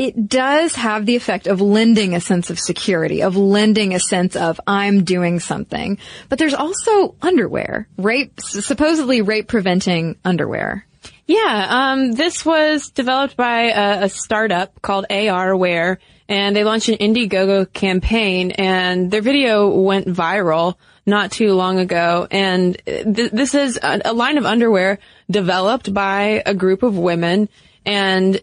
it 0.00 0.28
does 0.30 0.74
have 0.76 1.04
the 1.04 1.14
effect 1.14 1.46
of 1.46 1.60
lending 1.60 2.14
a 2.14 2.22
sense 2.22 2.48
of 2.48 2.58
security, 2.58 3.22
of 3.22 3.36
lending 3.36 3.92
a 3.94 4.00
sense 4.00 4.34
of 4.34 4.58
I'm 4.66 5.04
doing 5.04 5.40
something. 5.40 5.98
But 6.30 6.38
there's 6.38 6.54
also 6.54 7.16
underwear, 7.20 7.86
rape, 7.98 8.40
supposedly 8.40 9.20
rape 9.20 9.46
preventing 9.46 10.16
underwear. 10.24 10.86
Yeah, 11.26 11.66
um, 11.68 12.12
this 12.12 12.46
was 12.46 12.88
developed 12.88 13.36
by 13.36 13.72
a, 13.72 14.04
a 14.04 14.08
startup 14.08 14.80
called 14.80 15.04
ARware, 15.10 15.98
and 16.30 16.56
they 16.56 16.64
launched 16.64 16.88
an 16.88 16.96
Indiegogo 16.96 17.70
campaign, 17.70 18.52
and 18.52 19.10
their 19.10 19.20
video 19.20 19.68
went 19.68 20.06
viral 20.06 20.76
not 21.04 21.30
too 21.30 21.52
long 21.52 21.78
ago. 21.78 22.26
And 22.30 22.74
th- 22.86 23.32
this 23.32 23.54
is 23.54 23.78
a, 23.82 24.00
a 24.06 24.14
line 24.14 24.38
of 24.38 24.46
underwear 24.46 24.98
developed 25.30 25.92
by 25.92 26.42
a 26.46 26.54
group 26.54 26.82
of 26.82 26.96
women, 26.96 27.50
and 27.84 28.40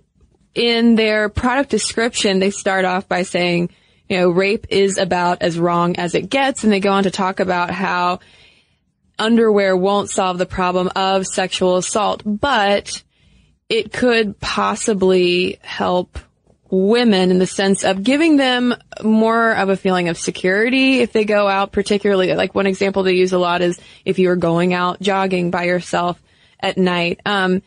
in 0.57 0.95
their 0.95 1.29
product 1.29 1.69
description, 1.69 2.39
they 2.39 2.49
start 2.49 2.83
off 2.83 3.07
by 3.07 3.21
saying, 3.21 3.69
you 4.09 4.17
know, 4.17 4.29
rape 4.29 4.67
is 4.69 4.97
about 4.97 5.41
as 5.41 5.59
wrong 5.59 5.97
as 5.97 6.15
it 6.15 6.29
gets. 6.29 6.63
And 6.63 6.73
they 6.73 6.79
go 6.79 6.91
on 6.91 7.03
to 7.03 7.11
talk 7.11 7.39
about 7.39 7.69
how 7.69 8.19
underwear 9.19 9.77
won't 9.77 10.09
solve 10.09 10.39
the 10.39 10.45
problem 10.47 10.89
of 10.95 11.27
sexual 11.27 11.77
assault, 11.77 12.23
but 12.25 13.03
it 13.69 13.93
could 13.93 14.39
possibly 14.39 15.59
help 15.61 16.17
women 16.69 17.31
in 17.31 17.39
the 17.39 17.47
sense 17.47 17.83
of 17.83 18.03
giving 18.03 18.37
them 18.37 18.75
more 19.03 19.51
of 19.51 19.69
a 19.69 19.77
feeling 19.77 20.09
of 20.09 20.17
security 20.17 20.99
if 20.99 21.13
they 21.13 21.23
go 21.23 21.47
out, 21.47 21.71
particularly 21.71 22.33
like 22.33 22.55
one 22.55 22.67
example 22.67 23.03
they 23.03 23.13
use 23.13 23.31
a 23.31 23.37
lot 23.37 23.61
is 23.61 23.79
if 24.05 24.19
you're 24.19 24.35
going 24.35 24.73
out 24.73 24.99
jogging 24.99 25.51
by 25.51 25.65
yourself 25.65 26.21
at 26.59 26.77
night. 26.77 27.19
Um, 27.25 27.61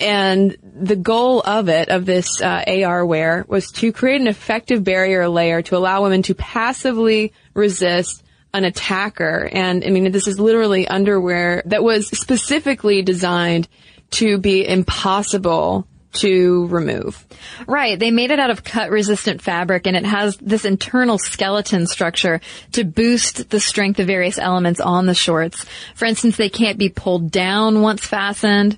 and 0.00 0.56
the 0.62 0.96
goal 0.96 1.40
of 1.40 1.68
it, 1.68 1.88
of 1.88 2.06
this 2.06 2.40
uh, 2.40 2.64
AR 2.66 3.04
wear, 3.04 3.44
was 3.48 3.70
to 3.72 3.92
create 3.92 4.20
an 4.20 4.26
effective 4.26 4.82
barrier 4.82 5.28
layer 5.28 5.62
to 5.62 5.76
allow 5.76 6.02
women 6.02 6.22
to 6.22 6.34
passively 6.34 7.32
resist 7.54 8.22
an 8.52 8.64
attacker. 8.64 9.48
And 9.52 9.84
I 9.84 9.90
mean, 9.90 10.10
this 10.10 10.26
is 10.26 10.40
literally 10.40 10.88
underwear 10.88 11.62
that 11.66 11.82
was 11.82 12.08
specifically 12.08 13.02
designed 13.02 13.68
to 14.12 14.38
be 14.38 14.66
impossible 14.66 15.86
to 16.12 16.66
remove. 16.66 17.24
Right. 17.68 17.98
They 17.98 18.10
made 18.10 18.32
it 18.32 18.40
out 18.40 18.50
of 18.50 18.64
cut 18.64 18.90
resistant 18.90 19.42
fabric 19.42 19.86
and 19.86 19.96
it 19.96 20.04
has 20.04 20.36
this 20.38 20.64
internal 20.64 21.18
skeleton 21.18 21.86
structure 21.86 22.40
to 22.72 22.84
boost 22.84 23.50
the 23.50 23.60
strength 23.60 24.00
of 24.00 24.08
various 24.08 24.38
elements 24.38 24.80
on 24.80 25.06
the 25.06 25.14
shorts. 25.14 25.64
For 25.94 26.06
instance, 26.06 26.36
they 26.36 26.48
can't 26.48 26.78
be 26.78 26.88
pulled 26.88 27.30
down 27.30 27.80
once 27.82 28.04
fastened. 28.04 28.76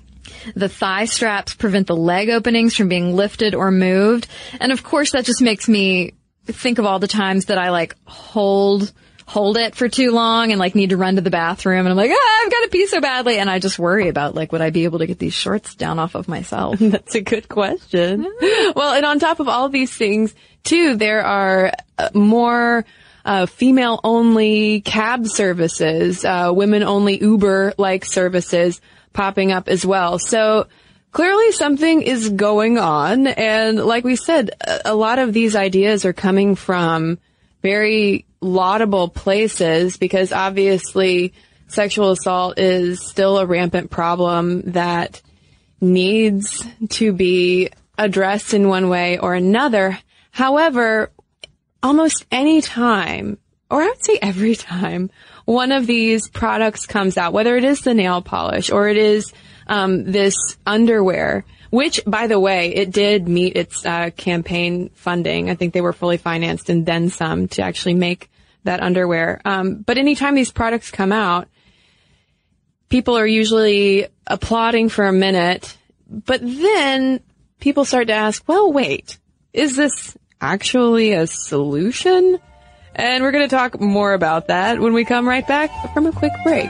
The 0.55 0.69
thigh 0.69 1.05
straps 1.05 1.53
prevent 1.53 1.87
the 1.87 1.95
leg 1.95 2.29
openings 2.29 2.75
from 2.75 2.89
being 2.89 3.15
lifted 3.15 3.55
or 3.55 3.71
moved. 3.71 4.27
And 4.59 4.71
of 4.71 4.83
course 4.83 5.11
that 5.11 5.25
just 5.25 5.41
makes 5.41 5.67
me 5.67 6.13
think 6.45 6.79
of 6.79 6.85
all 6.85 6.99
the 6.99 7.07
times 7.07 7.45
that 7.45 7.57
I 7.57 7.69
like 7.69 7.95
hold 8.05 8.91
hold 9.25 9.57
it 9.57 9.73
for 9.73 9.87
too 9.87 10.11
long 10.11 10.51
and 10.51 10.59
like 10.59 10.75
need 10.75 10.89
to 10.89 10.97
run 10.97 11.15
to 11.15 11.21
the 11.21 11.29
bathroom 11.29 11.79
and 11.79 11.89
I'm 11.89 11.95
like, 11.95 12.11
ah, 12.13 12.43
I've 12.43 12.51
got 12.51 12.61
to 12.63 12.69
pee 12.69 12.87
so 12.87 12.99
badly. 12.99 13.37
And 13.37 13.49
I 13.49 13.59
just 13.59 13.79
worry 13.79 14.09
about 14.09 14.35
like, 14.35 14.51
would 14.51 14.61
I 14.61 14.69
be 14.69 14.83
able 14.83 14.99
to 14.99 15.07
get 15.07 15.17
these 15.17 15.33
shorts 15.33 15.75
down 15.75 15.97
off 15.97 16.15
of 16.15 16.27
myself? 16.27 16.77
That's 16.79 17.15
a 17.15 17.21
good 17.21 17.47
question. 17.47 18.27
well, 18.75 18.93
and 18.93 19.05
on 19.05 19.19
top 19.19 19.39
of 19.39 19.47
all 19.47 19.69
these 19.69 19.93
things 19.93 20.35
too, 20.63 20.95
there 20.95 21.23
are 21.25 21.71
uh, 21.97 22.09
more 22.13 22.85
uh, 23.25 23.45
female 23.45 23.99
only 24.03 24.81
cab 24.81 25.27
services, 25.27 26.25
uh, 26.25 26.51
women 26.53 26.83
only 26.83 27.19
Uber 27.19 27.73
like 27.77 28.05
services 28.05 28.81
popping 29.13 29.51
up 29.51 29.69
as 29.69 29.85
well. 29.85 30.19
So 30.19 30.67
clearly 31.11 31.51
something 31.51 32.01
is 32.01 32.29
going 32.29 32.77
on. 32.77 33.27
And 33.27 33.77
like 33.77 34.03
we 34.03 34.15
said, 34.15 34.51
a 34.83 34.95
lot 34.95 35.19
of 35.19 35.31
these 35.31 35.55
ideas 35.55 36.05
are 36.05 36.13
coming 36.13 36.55
from 36.55 37.19
very 37.61 38.25
laudable 38.41 39.07
places 39.07 39.95
because 39.97 40.33
obviously 40.33 41.33
sexual 41.67 42.11
assault 42.11 42.59
is 42.59 43.01
still 43.01 43.37
a 43.37 43.45
rampant 43.45 43.89
problem 43.89 44.61
that 44.71 45.21
needs 45.79 46.65
to 46.89 47.13
be 47.13 47.69
addressed 47.97 48.53
in 48.53 48.67
one 48.67 48.89
way 48.89 49.17
or 49.17 49.33
another. 49.33 49.97
However, 50.31 51.11
almost 51.83 52.25
any 52.31 52.61
time, 52.61 53.37
or 53.69 53.83
I 53.83 53.87
would 53.87 54.03
say 54.03 54.17
every 54.21 54.55
time, 54.55 55.11
one 55.45 55.71
of 55.71 55.85
these 55.85 56.29
products 56.29 56.85
comes 56.85 57.17
out, 57.17 57.33
whether 57.33 57.57
it 57.57 57.65
is 57.65 57.81
the 57.81 57.93
nail 57.93 58.21
polish 58.21 58.71
or 58.71 58.87
it 58.87 58.97
is 58.97 59.33
um, 59.67 60.05
this 60.11 60.57
underwear, 60.65 61.45
which, 61.69 62.01
by 62.07 62.27
the 62.27 62.39
way, 62.39 62.73
it 62.73 62.91
did 62.91 63.27
meet 63.27 63.57
its 63.57 63.85
uh, 63.85 64.09
campaign 64.15 64.89
funding. 64.93 65.49
I 65.49 65.55
think 65.55 65.73
they 65.73 65.81
were 65.81 65.93
fully 65.93 66.17
financed 66.17 66.69
and 66.69 66.85
then 66.85 67.09
some 67.09 67.47
to 67.49 67.61
actually 67.61 67.95
make 67.95 68.29
that 68.63 68.81
underwear. 68.81 69.41
Um, 69.43 69.81
but 69.81 69.97
anytime 69.97 70.35
these 70.35 70.51
products 70.51 70.91
come 70.91 71.11
out, 71.11 71.49
people 72.89 73.17
are 73.17 73.27
usually 73.27 74.07
applauding 74.25 74.87
for 74.87 75.05
a 75.05 75.11
minute, 75.11 75.77
but 76.07 76.41
then 76.41 77.19
people 77.59 77.85
start 77.85 78.07
to 78.07 78.13
ask, 78.13 78.47
well, 78.47 78.71
wait, 78.71 79.17
is 79.51 79.75
this 79.75 80.15
actually 80.43 81.13
a 81.13 81.25
solution? 81.25 82.37
And 82.95 83.23
we're 83.23 83.31
going 83.31 83.47
to 83.47 83.55
talk 83.55 83.79
more 83.79 84.13
about 84.13 84.47
that 84.47 84.79
when 84.79 84.93
we 84.93 85.05
come 85.05 85.27
right 85.27 85.47
back 85.47 85.71
from 85.93 86.05
a 86.05 86.11
quick 86.11 86.33
break. 86.43 86.69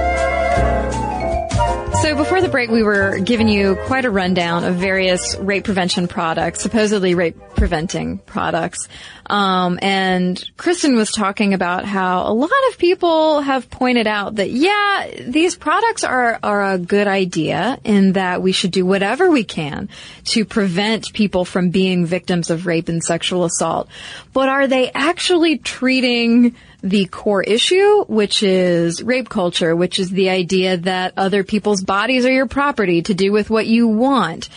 So 2.01 2.15
before 2.15 2.41
the 2.41 2.49
break, 2.49 2.71
we 2.71 2.81
were 2.81 3.19
giving 3.19 3.47
you 3.47 3.75
quite 3.85 4.05
a 4.05 4.09
rundown 4.09 4.63
of 4.63 4.75
various 4.75 5.37
rape 5.37 5.65
prevention 5.65 6.07
products, 6.07 6.61
supposedly 6.61 7.13
rape 7.13 7.37
preventing 7.55 8.17
products. 8.17 8.87
Um, 9.31 9.79
and 9.81 10.43
Kristen 10.57 10.97
was 10.97 11.09
talking 11.09 11.53
about 11.53 11.85
how 11.85 12.29
a 12.29 12.33
lot 12.33 12.51
of 12.69 12.77
people 12.77 13.39
have 13.39 13.69
pointed 13.69 14.05
out 14.05 14.35
that, 14.35 14.51
yeah, 14.51 15.09
these 15.21 15.55
products 15.55 16.03
are, 16.03 16.37
are 16.43 16.73
a 16.73 16.77
good 16.77 17.07
idea 17.07 17.79
in 17.85 18.11
that 18.13 18.41
we 18.41 18.51
should 18.51 18.71
do 18.71 18.85
whatever 18.85 19.31
we 19.31 19.45
can 19.45 19.87
to 20.25 20.43
prevent 20.43 21.13
people 21.13 21.45
from 21.45 21.69
being 21.69 22.05
victims 22.05 22.49
of 22.49 22.65
rape 22.65 22.89
and 22.89 23.01
sexual 23.01 23.45
assault. 23.45 23.87
But 24.33 24.49
are 24.49 24.67
they 24.67 24.91
actually 24.91 25.59
treating 25.59 26.53
the 26.83 27.05
core 27.05 27.43
issue, 27.43 28.03
which 28.09 28.43
is 28.43 29.01
rape 29.01 29.29
culture, 29.29 29.73
which 29.77 29.97
is 29.97 30.09
the 30.09 30.29
idea 30.29 30.75
that 30.75 31.13
other 31.15 31.45
people's 31.45 31.83
bodies 31.83 32.25
are 32.25 32.31
your 32.33 32.47
property 32.47 33.01
to 33.03 33.13
do 33.13 33.31
with 33.31 33.49
what 33.49 33.65
you 33.65 33.87
want. 33.87 34.49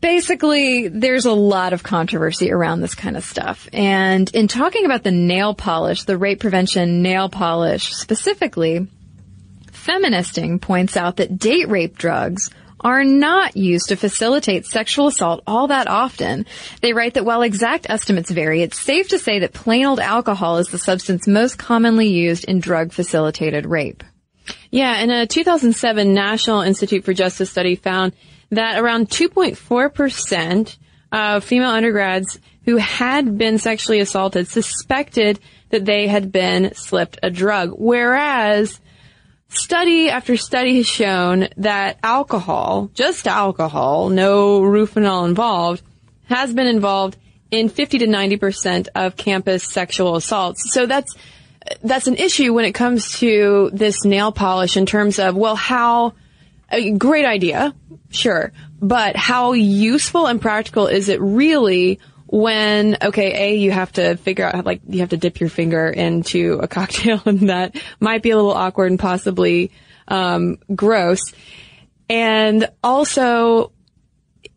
Basically, 0.00 0.88
there's 0.88 1.26
a 1.26 1.32
lot 1.32 1.72
of 1.72 1.82
controversy 1.82 2.50
around 2.50 2.80
this 2.80 2.94
kind 2.94 3.16
of 3.16 3.24
stuff. 3.24 3.68
And 3.72 4.32
in 4.34 4.48
talking 4.48 4.86
about 4.86 5.02
the 5.02 5.10
nail 5.10 5.54
polish, 5.54 6.04
the 6.04 6.16
rape 6.16 6.40
prevention 6.40 7.02
nail 7.02 7.28
polish 7.28 7.94
specifically, 7.94 8.88
Feministing 9.80 10.58
points 10.58 10.94
out 10.96 11.16
that 11.16 11.38
date 11.38 11.68
rape 11.68 11.96
drugs 11.96 12.50
are 12.80 13.02
not 13.02 13.56
used 13.56 13.88
to 13.88 13.96
facilitate 13.96 14.66
sexual 14.66 15.06
assault 15.06 15.42
all 15.46 15.68
that 15.68 15.88
often. 15.88 16.44
They 16.82 16.92
write 16.92 17.14
that 17.14 17.24
while 17.24 17.40
exact 17.40 17.86
estimates 17.88 18.30
vary, 18.30 18.62
it's 18.62 18.78
safe 18.78 19.08
to 19.08 19.18
say 19.18 19.38
that 19.38 19.54
plain 19.54 19.86
old 19.86 19.98
alcohol 19.98 20.58
is 20.58 20.68
the 20.68 20.78
substance 20.78 21.26
most 21.26 21.58
commonly 21.58 22.08
used 22.08 22.44
in 22.44 22.60
drug 22.60 22.92
facilitated 22.92 23.64
rape. 23.64 24.04
Yeah, 24.70 24.92
and 24.92 25.10
a 25.10 25.26
2007 25.26 26.12
National 26.12 26.60
Institute 26.60 27.04
for 27.04 27.14
Justice 27.14 27.50
study 27.50 27.76
found 27.76 28.12
that 28.50 28.78
around 28.78 29.08
2.4% 29.08 30.76
of 31.12 31.44
female 31.44 31.70
undergrads 31.70 32.38
who 32.64 32.76
had 32.76 33.38
been 33.38 33.58
sexually 33.58 34.00
assaulted 34.00 34.48
suspected 34.48 35.40
that 35.70 35.84
they 35.84 36.06
had 36.06 36.30
been 36.30 36.74
slipped 36.74 37.18
a 37.22 37.30
drug. 37.30 37.72
Whereas 37.76 38.80
study 39.48 40.08
after 40.08 40.36
study 40.36 40.76
has 40.76 40.86
shown 40.86 41.48
that 41.56 41.98
alcohol, 42.02 42.90
just 42.94 43.26
alcohol, 43.26 44.08
no 44.08 44.60
Rohypnol 44.60 45.28
involved, 45.28 45.82
has 46.26 46.52
been 46.52 46.66
involved 46.66 47.16
in 47.50 47.68
50 47.68 47.98
to 47.98 48.06
90% 48.06 48.88
of 48.94 49.16
campus 49.16 49.64
sexual 49.64 50.14
assaults. 50.16 50.72
So 50.72 50.86
that's, 50.86 51.14
that's 51.82 52.06
an 52.06 52.16
issue 52.16 52.52
when 52.52 52.64
it 52.64 52.72
comes 52.72 53.18
to 53.18 53.70
this 53.72 54.04
nail 54.04 54.30
polish 54.30 54.76
in 54.76 54.86
terms 54.86 55.18
of, 55.18 55.36
well, 55.36 55.56
how, 55.56 56.14
a 56.70 56.90
great 56.92 57.24
idea, 57.24 57.74
sure, 58.10 58.52
but 58.80 59.16
how 59.16 59.52
useful 59.52 60.26
and 60.26 60.40
practical 60.40 60.86
is 60.86 61.08
it 61.08 61.20
really 61.20 62.00
when, 62.26 62.96
okay, 63.02 63.50
A, 63.50 63.56
you 63.56 63.72
have 63.72 63.92
to 63.92 64.16
figure 64.16 64.44
out, 64.44 64.64
like, 64.64 64.82
you 64.88 65.00
have 65.00 65.08
to 65.08 65.16
dip 65.16 65.40
your 65.40 65.50
finger 65.50 65.88
into 65.88 66.60
a 66.62 66.68
cocktail 66.78 67.20
and 67.24 67.50
that 67.50 67.76
might 67.98 68.22
be 68.22 68.30
a 68.30 68.36
little 68.36 68.52
awkward 68.52 68.90
and 68.90 69.00
possibly, 69.00 69.72
um, 70.06 70.58
gross. 70.74 71.20
And 72.08 72.68
also, 72.82 73.72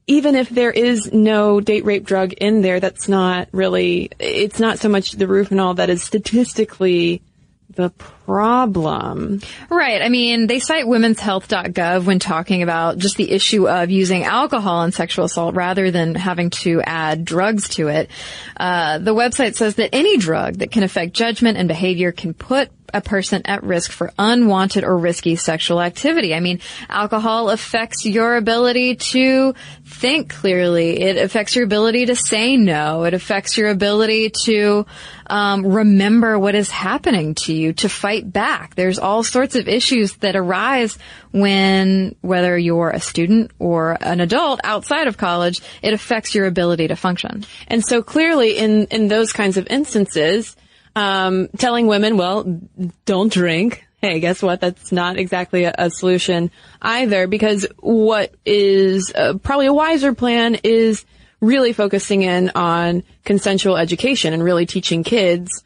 even 0.05 0.35
if 0.35 0.49
there 0.49 0.71
is 0.71 1.13
no 1.13 1.61
date 1.61 1.85
rape 1.85 2.03
drug 2.03 2.33
in 2.33 2.61
there, 2.61 2.79
that's 2.79 3.07
not 3.07 3.47
really, 3.51 4.11
it's 4.19 4.59
not 4.59 4.79
so 4.79 4.89
much 4.89 5.13
the 5.13 5.25
Rohypnol 5.25 5.77
that 5.77 5.89
is 5.89 6.03
statistically 6.03 7.23
the 7.69 7.89
problem. 8.25 9.41
Right. 9.69 10.01
I 10.01 10.09
mean, 10.09 10.47
they 10.47 10.59
cite 10.59 10.85
womenshealth.gov 10.85 12.05
when 12.05 12.19
talking 12.19 12.63
about 12.63 12.97
just 12.97 13.17
the 13.17 13.31
issue 13.31 13.67
of 13.67 13.89
using 13.89 14.23
alcohol 14.23 14.83
in 14.83 14.91
sexual 14.91 15.25
assault 15.25 15.55
rather 15.55 15.91
than 15.91 16.15
having 16.15 16.49
to 16.51 16.81
add 16.81 17.25
drugs 17.25 17.69
to 17.69 17.87
it. 17.87 18.09
Uh, 18.57 18.99
the 18.99 19.13
website 19.13 19.55
says 19.55 19.75
that 19.75 19.93
any 19.93 20.17
drug 20.17 20.55
that 20.55 20.71
can 20.71 20.83
affect 20.83 21.13
judgment 21.13 21.57
and 21.57 21.67
behavior 21.67 22.11
can 22.11 22.33
put 22.33 22.69
a 22.93 23.01
person 23.01 23.41
at 23.45 23.63
risk 23.63 23.91
for 23.91 24.13
unwanted 24.19 24.83
or 24.83 24.95
risky 24.97 25.35
sexual 25.35 25.81
activity. 25.81 26.33
I 26.35 26.39
mean, 26.39 26.59
alcohol 26.87 27.49
affects 27.49 28.05
your 28.05 28.35
ability 28.35 28.95
to 28.95 29.55
think 29.83 30.31
clearly. 30.31 31.01
It 31.01 31.17
affects 31.17 31.55
your 31.55 31.65
ability 31.65 32.07
to 32.07 32.15
say 32.15 32.55
no. 32.55 33.03
It 33.03 33.15
affects 33.15 33.57
your 33.57 33.69
ability 33.69 34.29
to 34.43 34.85
um, 35.25 35.65
remember 35.65 36.37
what 36.37 36.53
is 36.53 36.69
happening 36.69 37.33
to 37.35 37.53
you, 37.53 37.73
to 37.73 37.89
fight 37.89 38.12
back. 38.21 38.75
There's 38.75 38.99
all 38.99 39.23
sorts 39.23 39.55
of 39.55 39.67
issues 39.67 40.15
that 40.17 40.35
arise 40.35 40.97
when, 41.31 42.15
whether 42.21 42.57
you're 42.57 42.89
a 42.89 42.99
student 42.99 43.51
or 43.59 43.97
an 44.01 44.19
adult 44.19 44.59
outside 44.63 45.07
of 45.07 45.17
college, 45.17 45.61
it 45.81 45.93
affects 45.93 46.35
your 46.35 46.45
ability 46.45 46.87
to 46.87 46.95
function. 46.95 47.45
And 47.67 47.83
so 47.83 48.03
clearly 48.03 48.57
in, 48.57 48.85
in 48.87 49.07
those 49.07 49.33
kinds 49.33 49.57
of 49.57 49.67
instances, 49.67 50.55
um, 50.95 51.47
telling 51.57 51.87
women, 51.87 52.17
well, 52.17 52.61
don't 53.05 53.31
drink. 53.31 53.85
Hey, 54.01 54.19
guess 54.19 54.41
what? 54.41 54.59
That's 54.59 54.91
not 54.91 55.17
exactly 55.17 55.63
a, 55.63 55.73
a 55.77 55.89
solution 55.89 56.51
either 56.81 57.27
because 57.27 57.65
what 57.79 58.35
is 58.45 59.11
uh, 59.15 59.35
probably 59.41 59.67
a 59.67 59.73
wiser 59.73 60.13
plan 60.13 60.57
is 60.63 61.05
really 61.39 61.73
focusing 61.73 62.21
in 62.21 62.51
on 62.55 63.03
consensual 63.25 63.77
education 63.77 64.33
and 64.33 64.43
really 64.43 64.65
teaching 64.65 65.03
kids 65.03 65.63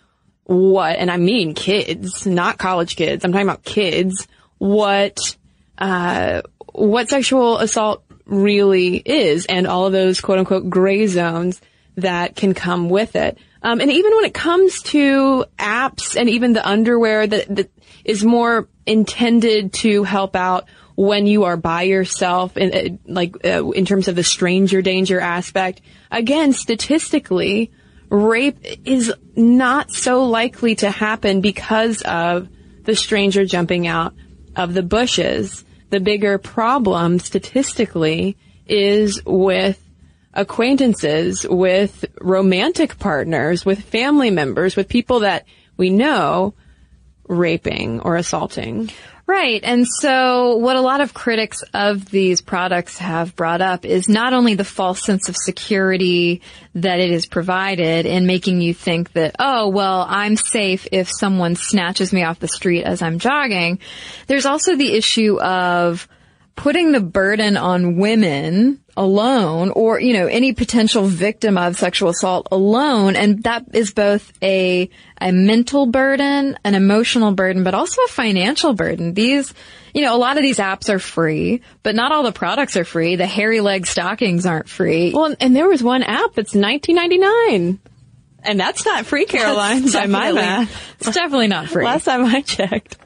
what, 0.48 0.96
and 0.98 1.12
I 1.12 1.18
mean 1.18 1.54
kids, 1.54 2.26
not 2.26 2.58
college 2.58 2.96
kids. 2.96 3.26
I'm 3.26 3.34
talking 3.34 3.48
about 3.48 3.66
kids, 3.66 4.28
what, 4.58 5.36
uh, 5.78 6.42
what 6.72 7.10
sexual 7.10 7.58
assault 7.58 8.04
really 8.26 8.96
is 8.96 9.46
and 9.46 9.68
all 9.68 9.86
of 9.86 9.92
those 9.92 10.22
quote 10.22 10.40
unquote 10.40 10.70
gray 10.70 11.08
zones 11.08 11.62
that 11.98 12.38
can 12.38 12.54
come 12.54 12.90
with 12.90 13.18
it. 13.18 13.38
Um, 13.62 13.82
and 13.82 13.92
even 13.92 14.16
when 14.16 14.24
it 14.24 14.34
comes 14.34 14.82
to 14.84 15.44
apps 15.60 16.16
and 16.16 16.30
even 16.30 16.54
the 16.54 16.66
underwear 16.66 17.28
that, 17.28 17.54
that 17.54 17.70
is 18.06 18.24
more 18.24 18.70
intended 18.86 19.74
to 19.74 20.04
help 20.04 20.38
out 20.38 20.66
when 20.96 21.28
you 21.28 21.44
are 21.44 21.58
by 21.58 21.82
yourself 21.82 22.56
in, 22.56 22.74
uh, 22.74 23.12
like, 23.12 23.36
uh, 23.46 23.70
in 23.72 23.86
terms 23.86 24.08
of 24.08 24.16
the 24.16 24.24
stranger 24.24 24.82
danger 24.82 25.20
aspect, 25.20 25.82
again, 26.10 26.54
statistically, 26.54 27.72
rape 28.10 28.58
is 28.86 29.14
not 29.36 29.92
so 29.92 30.24
likely 30.24 30.76
to 30.76 30.90
happen 30.90 31.42
because 31.42 32.02
of 32.02 32.50
the 32.84 32.96
stranger 32.96 33.46
jumping 33.46 33.88
out 33.88 34.14
of 34.56 34.74
the 34.74 34.84
bushes. 34.84 35.64
The 35.90 36.00
bigger 36.00 36.38
problem 36.38 37.20
statistically 37.20 38.38
is 38.66 39.24
with 39.26 39.82
acquaintances, 40.34 41.46
with 41.48 42.06
romantic 42.22 43.00
partners, 43.00 43.66
with 43.66 43.82
family 43.82 44.30
members, 44.30 44.76
with 44.76 44.88
people 44.88 45.22
that 45.22 45.46
we 45.78 45.90
know 45.90 46.54
raping 47.28 48.00
or 48.02 48.16
assaulting. 48.16 48.90
Right. 49.28 49.62
And 49.62 49.86
so 49.86 50.56
what 50.56 50.78
a 50.78 50.82
lot 50.82 51.02
of 51.02 51.14
critics 51.14 51.62
of 51.74 52.10
these 52.10 52.40
products 52.40 52.98
have 53.00 53.36
brought 53.36 53.60
up 53.60 53.84
is 53.84 54.08
not 54.08 54.32
only 54.32 54.56
the 54.56 54.64
false 54.64 55.04
sense 55.04 55.28
of 55.28 55.36
security 55.36 56.42
that 56.76 57.02
it 57.02 57.12
is 57.12 57.26
provided 57.26 58.06
in 58.06 58.26
making 58.26 58.62
you 58.62 58.74
think 58.74 59.12
that, 59.14 59.36
oh, 59.38 59.68
well, 59.68 60.06
I'm 60.08 60.38
safe 60.38 60.88
if 60.94 61.10
someone 61.12 61.58
snatches 61.58 62.14
me 62.14 62.24
off 62.24 62.40
the 62.40 62.48
street 62.48 62.84
as 62.84 63.02
I'm 63.02 63.20
jogging. 63.20 63.80
There's 64.28 64.46
also 64.46 64.78
the 64.78 64.94
issue 64.94 65.42
of 65.42 66.08
putting 66.58 66.92
the 66.92 67.00
burden 67.00 67.56
on 67.56 67.98
women 67.98 68.82
alone 68.98 69.70
or, 69.70 70.00
you 70.00 70.14
know, 70.14 70.26
any 70.26 70.54
potential 70.54 71.06
victim 71.06 71.56
of 71.56 71.78
sexual 71.78 72.10
assault 72.10 72.48
alone. 72.52 73.16
And 73.16 73.44
that 73.44 73.64
is 73.74 73.94
both 73.94 74.34
a, 74.42 74.90
a 75.22 75.32
mental 75.32 75.86
burden, 75.86 76.58
an 76.66 76.74
emotional 76.74 77.32
burden, 77.32 77.64
but 77.64 77.76
also 77.76 78.02
a 78.02 78.08
financial 78.08 78.74
burden. 78.74 79.14
These, 79.14 79.54
you 79.94 80.02
know, 80.02 80.16
a 80.16 80.18
lot 80.18 80.38
of 80.38 80.44
these 80.44 80.58
apps 80.58 80.90
are 80.90 81.00
free, 81.00 81.62
but 81.84 81.96
not 81.96 82.12
all 82.12 82.24
the 82.24 82.32
products 82.32 82.76
are 82.76 82.84
free. 82.84 83.16
The 83.16 83.28
hairy 83.28 83.62
leg 83.62 83.86
stockings 83.86 84.48
aren't 84.48 84.68
free. 84.68 85.14
Well, 85.14 85.36
and 85.40 85.56
there 85.56 85.68
was 85.68 85.84
one 85.84 86.02
app 86.02 86.34
that's 86.34 86.56
1999. 86.56 87.80
And 88.44 88.60
that's 88.60 88.84
not 88.84 89.06
free, 89.06 89.26
Caroline, 89.26 89.92
by 89.92 90.08
my 90.08 90.32
math. 90.32 90.96
It's 91.00 91.14
definitely 91.14 91.48
not 91.48 91.70
free. 91.70 91.86
Last 91.86 92.06
time 92.06 92.26
I 92.26 92.42
checked. 92.42 92.98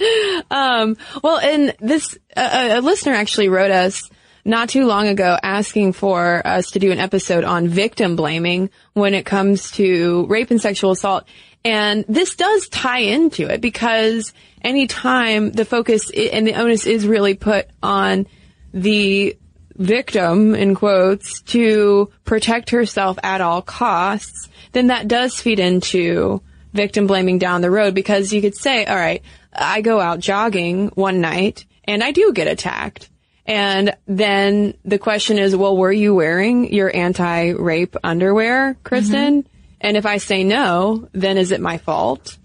Um, 0.50 0.96
well, 1.22 1.38
and 1.38 1.76
this, 1.78 2.18
a 2.36 2.80
listener 2.80 3.12
actually 3.12 3.48
wrote 3.48 3.70
us 3.70 4.10
not 4.44 4.68
too 4.68 4.86
long 4.86 5.06
ago 5.06 5.36
asking 5.40 5.92
for 5.92 6.44
us 6.44 6.72
to 6.72 6.78
do 6.78 6.90
an 6.90 6.98
episode 6.98 7.44
on 7.44 7.68
victim 7.68 8.16
blaming 8.16 8.70
when 8.94 9.14
it 9.14 9.24
comes 9.24 9.70
to 9.72 10.26
rape 10.26 10.50
and 10.50 10.60
sexual 10.60 10.90
assault. 10.90 11.24
And 11.64 12.04
this 12.08 12.36
does 12.36 12.68
tie 12.68 13.00
into 13.00 13.46
it 13.46 13.60
because 13.60 14.32
anytime 14.62 15.52
the 15.52 15.64
focus 15.64 16.10
and 16.10 16.46
the 16.46 16.54
onus 16.54 16.86
is 16.86 17.06
really 17.06 17.34
put 17.34 17.68
on 17.82 18.26
the 18.72 19.36
victim, 19.76 20.54
in 20.54 20.74
quotes, 20.74 21.42
to 21.42 22.10
protect 22.24 22.70
herself 22.70 23.18
at 23.22 23.40
all 23.40 23.62
costs, 23.62 24.48
then 24.72 24.88
that 24.88 25.08
does 25.08 25.38
feed 25.38 25.58
into 25.58 26.42
victim 26.72 27.06
blaming 27.06 27.38
down 27.38 27.60
the 27.60 27.70
road 27.70 27.94
because 27.94 28.32
you 28.32 28.40
could 28.40 28.54
say, 28.54 28.84
all 28.84 28.96
right, 28.96 29.22
I 29.60 29.80
go 29.80 30.00
out 30.00 30.20
jogging 30.20 30.88
one 30.88 31.20
night 31.20 31.64
and 31.84 32.02
I 32.02 32.12
do 32.12 32.32
get 32.32 32.48
attacked. 32.48 33.08
And 33.46 33.96
then 34.06 34.74
the 34.84 34.98
question 34.98 35.38
is, 35.38 35.56
well, 35.56 35.76
were 35.76 35.92
you 35.92 36.14
wearing 36.14 36.72
your 36.72 36.94
anti-rape 36.94 37.96
underwear, 38.04 38.76
Kristen? 38.84 39.42
Mm-hmm. 39.42 39.56
And 39.80 39.96
if 39.96 40.06
I 40.06 40.18
say 40.18 40.44
no, 40.44 41.08
then 41.12 41.38
is 41.38 41.50
it 41.50 41.60
my 41.60 41.78
fault? 41.78 42.36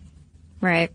Right. 0.62 0.92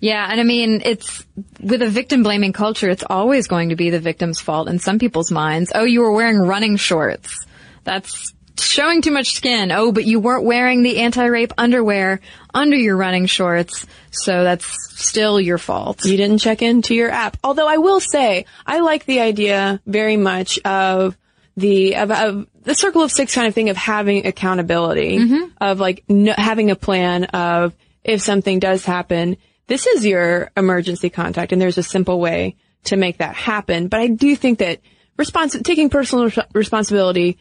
Yeah, 0.00 0.24
and 0.30 0.38
I 0.38 0.44
mean, 0.44 0.82
it's 0.84 1.26
with 1.60 1.82
a 1.82 1.88
victim 1.88 2.22
blaming 2.22 2.52
culture, 2.52 2.88
it's 2.88 3.02
always 3.08 3.48
going 3.48 3.70
to 3.70 3.76
be 3.76 3.90
the 3.90 3.98
victim's 3.98 4.40
fault 4.40 4.68
in 4.68 4.78
some 4.78 5.00
people's 5.00 5.32
minds. 5.32 5.72
Oh, 5.74 5.84
you 5.84 6.02
were 6.02 6.12
wearing 6.12 6.38
running 6.38 6.76
shorts. 6.76 7.44
That's 7.82 8.32
showing 8.62 9.02
too 9.02 9.10
much 9.10 9.32
skin. 9.32 9.72
Oh, 9.72 9.92
but 9.92 10.04
you 10.04 10.20
weren't 10.20 10.44
wearing 10.44 10.82
the 10.82 11.00
anti-rape 11.00 11.52
underwear 11.58 12.20
under 12.52 12.76
your 12.76 12.96
running 12.96 13.26
shorts, 13.26 13.86
so 14.10 14.44
that's 14.44 14.66
still 14.96 15.40
your 15.40 15.58
fault. 15.58 16.04
You 16.04 16.16
didn't 16.16 16.38
check 16.38 16.62
into 16.62 16.94
your 16.94 17.10
app. 17.10 17.36
Although 17.44 17.68
I 17.68 17.78
will 17.78 18.00
say, 18.00 18.46
I 18.66 18.80
like 18.80 19.04
the 19.04 19.20
idea 19.20 19.80
very 19.86 20.16
much 20.16 20.58
of 20.60 21.16
the 21.56 21.96
of, 21.96 22.10
of 22.10 22.46
the 22.62 22.74
circle 22.74 23.02
of 23.02 23.10
six 23.10 23.34
kind 23.34 23.46
of 23.46 23.54
thing 23.54 23.68
of 23.68 23.76
having 23.76 24.26
accountability, 24.26 25.18
mm-hmm. 25.18 25.50
of 25.60 25.80
like 25.80 26.04
no, 26.08 26.34
having 26.36 26.70
a 26.70 26.76
plan 26.76 27.24
of 27.24 27.74
if 28.04 28.22
something 28.22 28.58
does 28.58 28.84
happen, 28.84 29.36
this 29.66 29.86
is 29.86 30.06
your 30.06 30.50
emergency 30.56 31.10
contact, 31.10 31.52
and 31.52 31.60
there's 31.60 31.78
a 31.78 31.82
simple 31.82 32.20
way 32.20 32.56
to 32.84 32.96
make 32.96 33.18
that 33.18 33.34
happen. 33.34 33.88
But 33.88 34.00
I 34.00 34.06
do 34.06 34.34
think 34.36 34.60
that 34.60 34.80
respons- 35.18 35.62
taking 35.62 35.90
personal 35.90 36.30
responsibility 36.54 37.38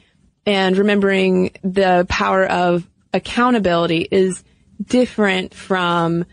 and 0.48 0.78
remembering 0.78 1.52
the 1.62 2.08
power 2.10 2.46
of 2.46 2.88
accountability 3.14 4.08
is 4.10 4.44
different 4.84 5.54
from 5.54 6.26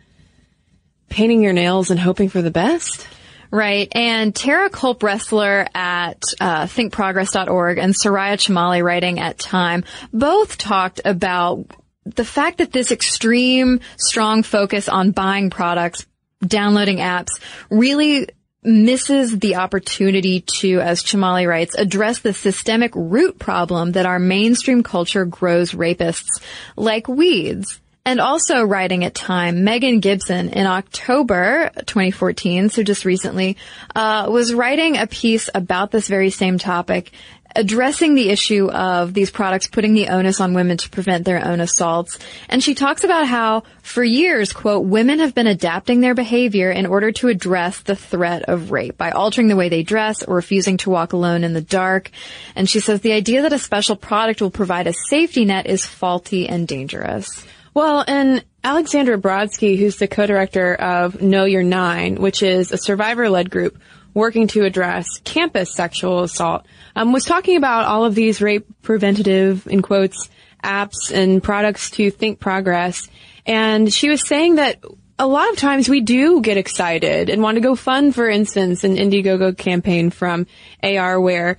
painting 1.09 1.43
your 1.43 1.53
nails 1.53 1.91
and 1.91 1.99
hoping 1.99 2.29
for 2.29 2.41
the 2.41 2.51
best. 2.51 3.09
Right. 3.51 3.89
And 3.93 4.35
Tara 4.35 4.71
Culp 4.71 5.01
Ressler 5.01 5.69
at 5.75 6.21
uh, 6.41 6.65
thinkprogress.org 6.65 7.79
and 7.79 7.95
Soraya 7.95 8.35
Chemaly 8.35 8.83
writing 8.83 9.21
at 9.21 9.39
Time 9.39 9.85
both 10.13 10.59
talked 10.59 11.01
about 11.05 11.67
the 12.05 12.25
fact 12.25 12.59
that 12.59 12.73
this 12.73 12.91
extreme 12.91 13.81
strong 13.97 14.43
focus 14.43 14.89
on 14.89 15.11
buying 15.11 15.51
products, 15.51 16.07
downloading 16.45 16.99
apps 16.99 17.41
really 17.71 18.29
misses 18.65 19.39
the 19.39 19.57
opportunity 19.57 20.41
to, 20.61 20.81
as 20.81 21.03
Chemaly 21.03 21.47
writes, 21.47 21.75
address 21.75 22.21
the 22.21 22.33
systemic 22.33 22.93
root 22.95 23.39
problem 23.39 23.93
that 23.93 24.07
our 24.07 24.19
mainstream 24.19 24.83
culture 24.83 25.25
grows 25.25 25.73
rapists 25.73 26.43
like 26.77 27.07
weeds. 27.09 27.81
And 28.07 28.21
also 28.21 28.63
writing 28.63 29.03
at 29.05 29.15
Time, 29.15 29.65
Megan 29.65 30.01
Gibson 30.01 30.51
in 30.51 30.67
October 30.67 31.71
2014, 31.87 32.69
so 32.69 32.83
just 32.83 33.07
recently, 33.07 33.57
uh, 33.95 34.29
was 34.31 34.53
writing 34.53 34.99
a 34.99 35.07
piece 35.07 35.49
about 35.55 35.91
this 35.91 36.07
very 36.07 36.29
same 36.29 36.59
topic, 36.59 37.13
addressing 37.57 38.15
the 38.15 38.31
issue 38.31 38.71
of 38.71 39.15
these 39.15 39.31
products 39.31 39.67
putting 39.67 39.95
the 39.95 40.09
onus 40.09 40.41
on 40.41 40.55
women 40.55 40.77
to 40.77 40.91
prevent 40.91 41.25
their 41.25 41.45
own 41.45 41.61
assaults. 41.61 42.19
And 42.49 42.63
she 42.63 42.75
talks 42.75 43.05
about 43.05 43.27
how, 43.27 43.63
for 43.83 44.03
years, 44.03 44.53
quote, 44.53 44.85
women 44.85 45.21
have 45.21 45.35
been 45.35 45.47
adapting 45.47 46.01
their 46.01 46.15
behavior 46.15 46.71
in 46.71 46.87
order 46.87 47.13
to 47.13 47.29
address 47.29 47.81
the 47.81 47.97
threat 47.97 48.43
of 48.49 48.71
rape 48.71 48.97
by 48.97 49.11
altering 49.11 49.49
the 49.49 49.57
way 49.57 49.69
they 49.69 49.83
dress 49.83 50.23
or 50.23 50.37
refusing 50.37 50.77
to 50.79 50.91
walk 50.91 51.13
alone 51.13 51.45
in 51.45 51.53
the 51.53 51.61
dark. 51.61 52.11
And 52.57 52.69
she 52.69 52.81
says 52.81 53.01
the 53.01 53.13
idea 53.13 53.43
that 53.43 53.53
a 53.53 53.59
special 53.59 53.97
product 53.97 54.41
will 54.41 54.51
provide 54.51 54.87
a 54.87 54.93
safety 54.93 55.45
net 55.45 55.67
is 55.67 55.87
faulty 55.87 56.49
and 56.49 56.67
dangerous. 56.67 57.47
Well, 57.75 58.05
and 58.07 58.45
Alexandra 58.63 59.19
Brodsky, 59.19 59.77
who's 59.77 59.97
the 59.97 60.07
co-director 60.07 60.75
of 60.75 61.21
Know 61.21 61.45
Your 61.45 61.63
IX, 61.63 62.21
which 62.21 62.43
is 62.43 62.71
a 62.71 62.79
survivor-led 62.79 63.51
group 63.51 63.77
working 64.15 64.47
to 64.49 64.65
address 64.65 65.07
campus 65.25 65.75
sexual 65.75 66.23
assault, 66.23 66.65
um, 66.97 67.13
was 67.13 67.25
talking 67.25 67.57
about 67.57 67.87
all 67.87 68.05
of 68.05 68.15
these 68.15 68.41
rape 68.41 68.67
preventative, 68.83 69.67
in 69.67 69.83
quotes, 69.83 70.31
apps 70.63 71.13
and 71.13 71.43
products 71.43 71.91
to 71.91 72.11
think 72.11 72.41
progress. 72.41 73.09
And 73.45 73.93
she 73.93 74.09
was 74.09 74.27
saying 74.27 74.55
that 74.55 74.83
a 75.19 75.27
lot 75.27 75.51
of 75.51 75.59
times 75.59 75.89
we 75.89 76.01
do 76.01 76.41
get 76.41 76.57
excited 76.57 77.29
and 77.29 77.43
want 77.43 77.57
to 77.57 77.61
go 77.61 77.75
fund, 77.75 78.15
for 78.15 78.29
instance, 78.29 78.85
an 78.85 78.97
Indiegogo 78.97 79.57
campaign 79.57 80.11
from 80.11 80.47
ARware 80.83 81.57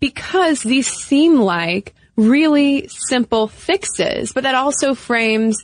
because 0.00 0.62
these 0.62 0.86
seem 0.86 1.40
like 1.40 1.94
really 2.16 2.88
simple 2.88 3.48
fixes, 3.48 4.32
but 4.32 4.44
that 4.44 4.54
also 4.54 4.94
frames 4.94 5.62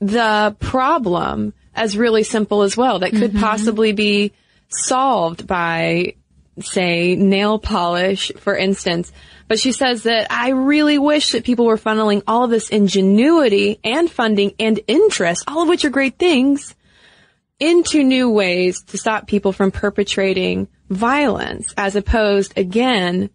the 0.00 0.56
problem 0.60 1.52
as 1.74 1.96
really 1.96 2.22
simple 2.22 2.62
as 2.62 2.76
well 2.76 2.98
that 2.98 3.10
could 3.10 3.30
mm-hmm. 3.30 3.40
possibly 3.40 3.92
be 3.92 4.32
solved 4.70 5.46
by 5.46 6.14
say 6.60 7.16
nail 7.16 7.58
polish 7.58 8.32
for 8.36 8.56
instance. 8.56 9.12
But 9.48 9.58
she 9.58 9.72
says 9.72 10.04
that 10.04 10.28
I 10.30 10.50
really 10.50 10.98
wish 10.98 11.32
that 11.32 11.44
people 11.44 11.66
were 11.66 11.76
funneling 11.76 12.22
all 12.26 12.44
of 12.44 12.50
this 12.50 12.68
ingenuity 12.68 13.80
and 13.82 14.08
funding 14.10 14.54
and 14.60 14.78
interest, 14.86 15.44
all 15.48 15.62
of 15.62 15.68
which 15.68 15.84
are 15.84 15.90
great 15.90 16.18
things, 16.18 16.74
into 17.58 18.04
new 18.04 18.30
ways 18.30 18.82
to 18.84 18.96
stop 18.96 19.26
people 19.26 19.52
from 19.52 19.70
perpetrating 19.70 20.68
violence 20.88 21.74
as 21.76 21.96
opposed 21.96 22.56
again 22.56 23.28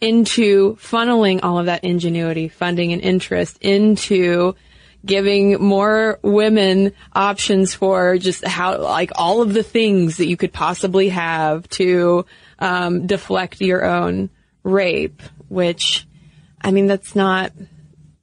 into 0.00 0.76
funneling 0.76 1.40
all 1.42 1.58
of 1.58 1.66
that 1.66 1.84
ingenuity, 1.84 2.48
funding, 2.48 2.92
and 2.92 3.02
interest 3.02 3.58
into 3.60 4.54
giving 5.04 5.62
more 5.62 6.18
women 6.22 6.92
options 7.14 7.74
for 7.74 8.18
just 8.18 8.44
how, 8.44 8.80
like 8.80 9.12
all 9.14 9.42
of 9.42 9.54
the 9.54 9.62
things 9.62 10.18
that 10.18 10.26
you 10.26 10.36
could 10.36 10.52
possibly 10.52 11.08
have 11.08 11.68
to 11.70 12.26
um, 12.58 13.06
deflect 13.06 13.60
your 13.60 13.84
own 13.84 14.30
rape, 14.62 15.22
which, 15.48 16.06
I 16.60 16.70
mean, 16.70 16.86
that's 16.86 17.16
not 17.16 17.52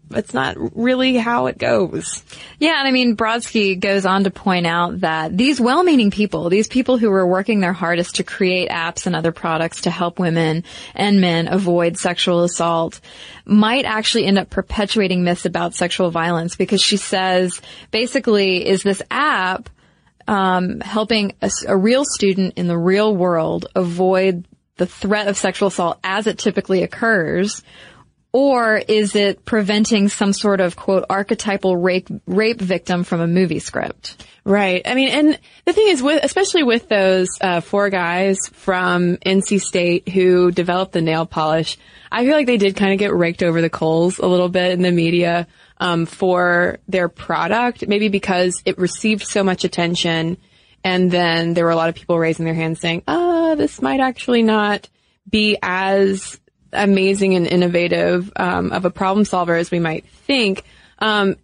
that's 0.09 0.33
not 0.33 0.55
really 0.75 1.17
how 1.17 1.47
it 1.47 1.57
goes. 1.57 2.23
Yeah, 2.59 2.79
and 2.79 2.87
I 2.87 2.91
mean, 2.91 3.15
Brodsky 3.15 3.79
goes 3.79 4.05
on 4.05 4.23
to 4.23 4.31
point 4.31 4.65
out 4.65 5.01
that 5.01 5.35
these 5.35 5.59
well-meaning 5.59 6.11
people, 6.11 6.49
these 6.49 6.67
people 6.67 6.97
who 6.97 7.11
are 7.11 7.27
working 7.27 7.59
their 7.59 7.73
hardest 7.73 8.15
to 8.15 8.23
create 8.23 8.69
apps 8.69 9.05
and 9.05 9.15
other 9.15 9.31
products 9.31 9.81
to 9.81 9.89
help 9.89 10.19
women 10.19 10.63
and 10.95 11.21
men 11.21 11.47
avoid 11.47 11.97
sexual 11.97 12.43
assault, 12.43 12.99
might 13.45 13.85
actually 13.85 14.25
end 14.25 14.37
up 14.37 14.49
perpetuating 14.49 15.23
myths 15.23 15.45
about 15.45 15.73
sexual 15.73 16.11
violence 16.11 16.55
because 16.55 16.81
she 16.81 16.97
says, 16.97 17.61
basically, 17.91 18.67
is 18.67 18.83
this 18.83 19.01
app 19.11 19.69
um, 20.27 20.79
helping 20.81 21.33
a, 21.41 21.49
a 21.67 21.77
real 21.77 22.03
student 22.05 22.53
in 22.57 22.67
the 22.67 22.77
real 22.77 23.15
world 23.15 23.67
avoid 23.75 24.45
the 24.77 24.85
threat 24.85 25.27
of 25.27 25.37
sexual 25.37 25.69
assault 25.69 25.99
as 26.03 26.27
it 26.27 26.37
typically 26.37 26.83
occurs, 26.83 27.63
or 28.31 28.77
is 28.77 29.15
it 29.15 29.45
preventing 29.45 30.09
some 30.09 30.33
sort 30.33 30.59
of 30.59 30.75
quote 30.75 31.05
archetypal 31.09 31.75
rape 31.75 32.09
rape 32.25 32.59
victim 32.59 33.03
from 33.03 33.21
a 33.21 33.27
movie 33.27 33.59
script? 33.59 34.25
Right. 34.43 34.81
I 34.85 34.95
mean, 34.95 35.09
and 35.09 35.39
the 35.65 35.73
thing 35.73 35.89
is, 35.89 36.01
with 36.01 36.23
especially 36.23 36.63
with 36.63 36.87
those 36.87 37.27
uh, 37.41 37.61
four 37.61 37.89
guys 37.89 38.37
from 38.53 39.17
NC 39.17 39.61
State 39.61 40.07
who 40.07 40.51
developed 40.51 40.93
the 40.93 41.01
nail 41.01 41.25
polish, 41.25 41.77
I 42.11 42.23
feel 42.23 42.33
like 42.33 42.47
they 42.47 42.57
did 42.57 42.75
kind 42.75 42.93
of 42.93 42.99
get 42.99 43.13
raked 43.13 43.43
over 43.43 43.61
the 43.61 43.69
coals 43.69 44.19
a 44.19 44.27
little 44.27 44.49
bit 44.49 44.71
in 44.71 44.81
the 44.81 44.91
media 44.91 45.47
um, 45.79 46.05
for 46.05 46.79
their 46.87 47.09
product, 47.09 47.87
maybe 47.87 48.07
because 48.07 48.61
it 48.65 48.77
received 48.77 49.27
so 49.27 49.43
much 49.43 49.63
attention, 49.63 50.37
and 50.83 51.11
then 51.11 51.53
there 51.53 51.65
were 51.65 51.71
a 51.71 51.75
lot 51.75 51.89
of 51.89 51.95
people 51.95 52.17
raising 52.17 52.45
their 52.45 52.53
hands 52.53 52.79
saying, 52.79 53.03
"Ah, 53.07 53.55
this 53.55 53.81
might 53.81 53.99
actually 53.99 54.43
not." 54.43 54.87
be 55.29 55.57
as 55.61 56.39
amazing 56.73 57.35
and 57.35 57.47
innovative 57.47 58.31
um, 58.35 58.71
of 58.71 58.85
a 58.85 58.89
problem 58.89 59.25
solver 59.25 59.55
as 59.55 59.71
we 59.71 59.79
might 59.79 60.07
think. 60.07 60.63
Um, 60.99 61.35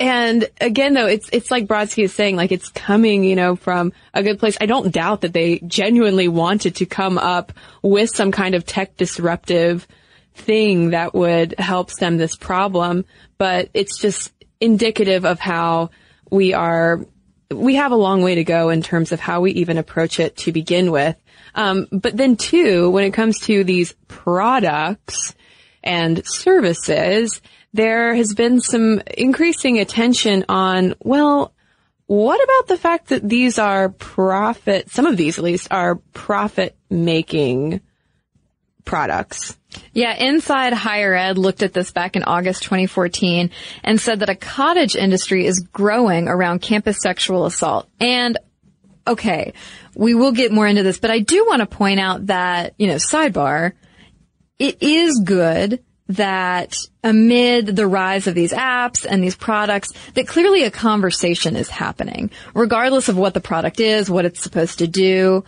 and 0.00 0.48
again, 0.60 0.94
though, 0.94 1.06
it's 1.06 1.28
it's 1.32 1.50
like 1.50 1.66
Brodsky 1.66 2.04
is 2.04 2.12
saying, 2.12 2.34
like 2.34 2.50
it's 2.50 2.68
coming, 2.68 3.22
you 3.22 3.36
know, 3.36 3.54
from 3.54 3.92
a 4.12 4.22
good 4.22 4.40
place. 4.40 4.56
I 4.60 4.66
don't 4.66 4.92
doubt 4.92 5.20
that 5.20 5.32
they 5.32 5.60
genuinely 5.60 6.26
wanted 6.26 6.76
to 6.76 6.86
come 6.86 7.16
up 7.16 7.52
with 7.80 8.10
some 8.10 8.32
kind 8.32 8.56
of 8.56 8.66
tech 8.66 8.96
disruptive 8.96 9.86
thing 10.34 10.90
that 10.90 11.14
would 11.14 11.54
help 11.58 11.90
stem 11.90 12.16
this 12.16 12.34
problem, 12.34 13.04
but 13.38 13.70
it's 13.72 14.00
just 14.00 14.32
indicative 14.60 15.24
of 15.24 15.38
how 15.38 15.90
we 16.30 16.54
are. 16.54 17.06
We 17.50 17.76
have 17.76 17.92
a 17.92 17.96
long 17.96 18.22
way 18.22 18.36
to 18.36 18.44
go 18.44 18.70
in 18.70 18.82
terms 18.82 19.12
of 19.12 19.20
how 19.20 19.40
we 19.40 19.52
even 19.52 19.78
approach 19.78 20.18
it 20.20 20.36
to 20.38 20.52
begin 20.52 20.90
with. 20.90 21.16
Um, 21.54 21.86
but 21.92 22.16
then 22.16 22.36
too, 22.36 22.90
when 22.90 23.04
it 23.04 23.12
comes 23.12 23.38
to 23.40 23.64
these 23.64 23.94
products 24.08 25.34
and 25.82 26.22
services, 26.26 27.40
there 27.72 28.14
has 28.14 28.34
been 28.34 28.60
some 28.60 29.02
increasing 29.16 29.78
attention 29.78 30.44
on, 30.48 30.94
well, 31.00 31.52
what 32.06 32.42
about 32.42 32.68
the 32.68 32.76
fact 32.76 33.08
that 33.08 33.28
these 33.28 33.58
are 33.58 33.88
profit, 33.88 34.90
some 34.90 35.06
of 35.06 35.16
these 35.16 35.38
at 35.38 35.44
least 35.44 35.68
are 35.70 35.96
profit 36.12 36.76
making 36.90 37.80
products? 38.84 39.56
Yeah, 39.92 40.14
Inside 40.14 40.72
Higher 40.72 41.14
Ed 41.14 41.38
looked 41.38 41.62
at 41.62 41.72
this 41.72 41.90
back 41.90 42.16
in 42.16 42.22
August 42.22 42.62
2014 42.64 43.50
and 43.82 44.00
said 44.00 44.20
that 44.20 44.28
a 44.28 44.34
cottage 44.34 44.96
industry 44.96 45.46
is 45.46 45.60
growing 45.60 46.28
around 46.28 46.62
campus 46.62 46.98
sexual 47.00 47.46
assault. 47.46 47.88
And 48.00 48.38
okay, 49.06 49.52
we 49.94 50.14
will 50.14 50.32
get 50.32 50.52
more 50.52 50.66
into 50.66 50.82
this, 50.82 50.98
but 50.98 51.10
I 51.10 51.20
do 51.20 51.44
want 51.46 51.60
to 51.60 51.66
point 51.66 52.00
out 52.00 52.26
that, 52.26 52.74
you 52.78 52.86
know, 52.86 52.96
sidebar, 52.96 53.72
it 54.58 54.82
is 54.82 55.20
good 55.24 55.82
that 56.08 56.76
amid 57.02 57.74
the 57.76 57.86
rise 57.86 58.26
of 58.26 58.34
these 58.34 58.52
apps 58.52 59.06
and 59.08 59.22
these 59.22 59.36
products, 59.36 59.92
that 60.14 60.28
clearly 60.28 60.64
a 60.64 60.70
conversation 60.70 61.56
is 61.56 61.68
happening, 61.68 62.30
regardless 62.54 63.08
of 63.08 63.16
what 63.16 63.34
the 63.34 63.40
product 63.40 63.80
is, 63.80 64.10
what 64.10 64.24
it's 64.24 64.42
supposed 64.42 64.80
to 64.80 64.86
do. 64.86 65.44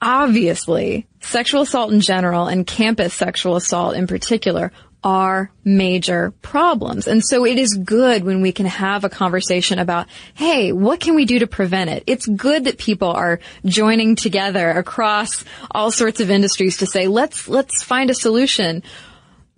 Obviously, 0.00 1.06
sexual 1.20 1.62
assault 1.62 1.92
in 1.92 2.00
general 2.00 2.46
and 2.46 2.66
campus 2.66 3.14
sexual 3.14 3.56
assault 3.56 3.96
in 3.96 4.06
particular 4.06 4.72
are 5.06 5.52
major 5.64 6.32
problems. 6.42 7.06
And 7.06 7.24
so 7.24 7.46
it 7.46 7.58
is 7.58 7.74
good 7.74 8.24
when 8.24 8.42
we 8.42 8.50
can 8.50 8.66
have 8.66 9.04
a 9.04 9.08
conversation 9.08 9.78
about, 9.78 10.08
hey, 10.34 10.72
what 10.72 10.98
can 10.98 11.14
we 11.14 11.24
do 11.24 11.38
to 11.38 11.46
prevent 11.46 11.90
it? 11.90 12.02
It's 12.08 12.26
good 12.26 12.64
that 12.64 12.76
people 12.76 13.10
are 13.10 13.38
joining 13.64 14.16
together 14.16 14.68
across 14.70 15.44
all 15.70 15.92
sorts 15.92 16.20
of 16.20 16.30
industries 16.30 16.78
to 16.78 16.86
say, 16.86 17.06
let's, 17.06 17.46
let's 17.46 17.84
find 17.84 18.10
a 18.10 18.14
solution. 18.14 18.82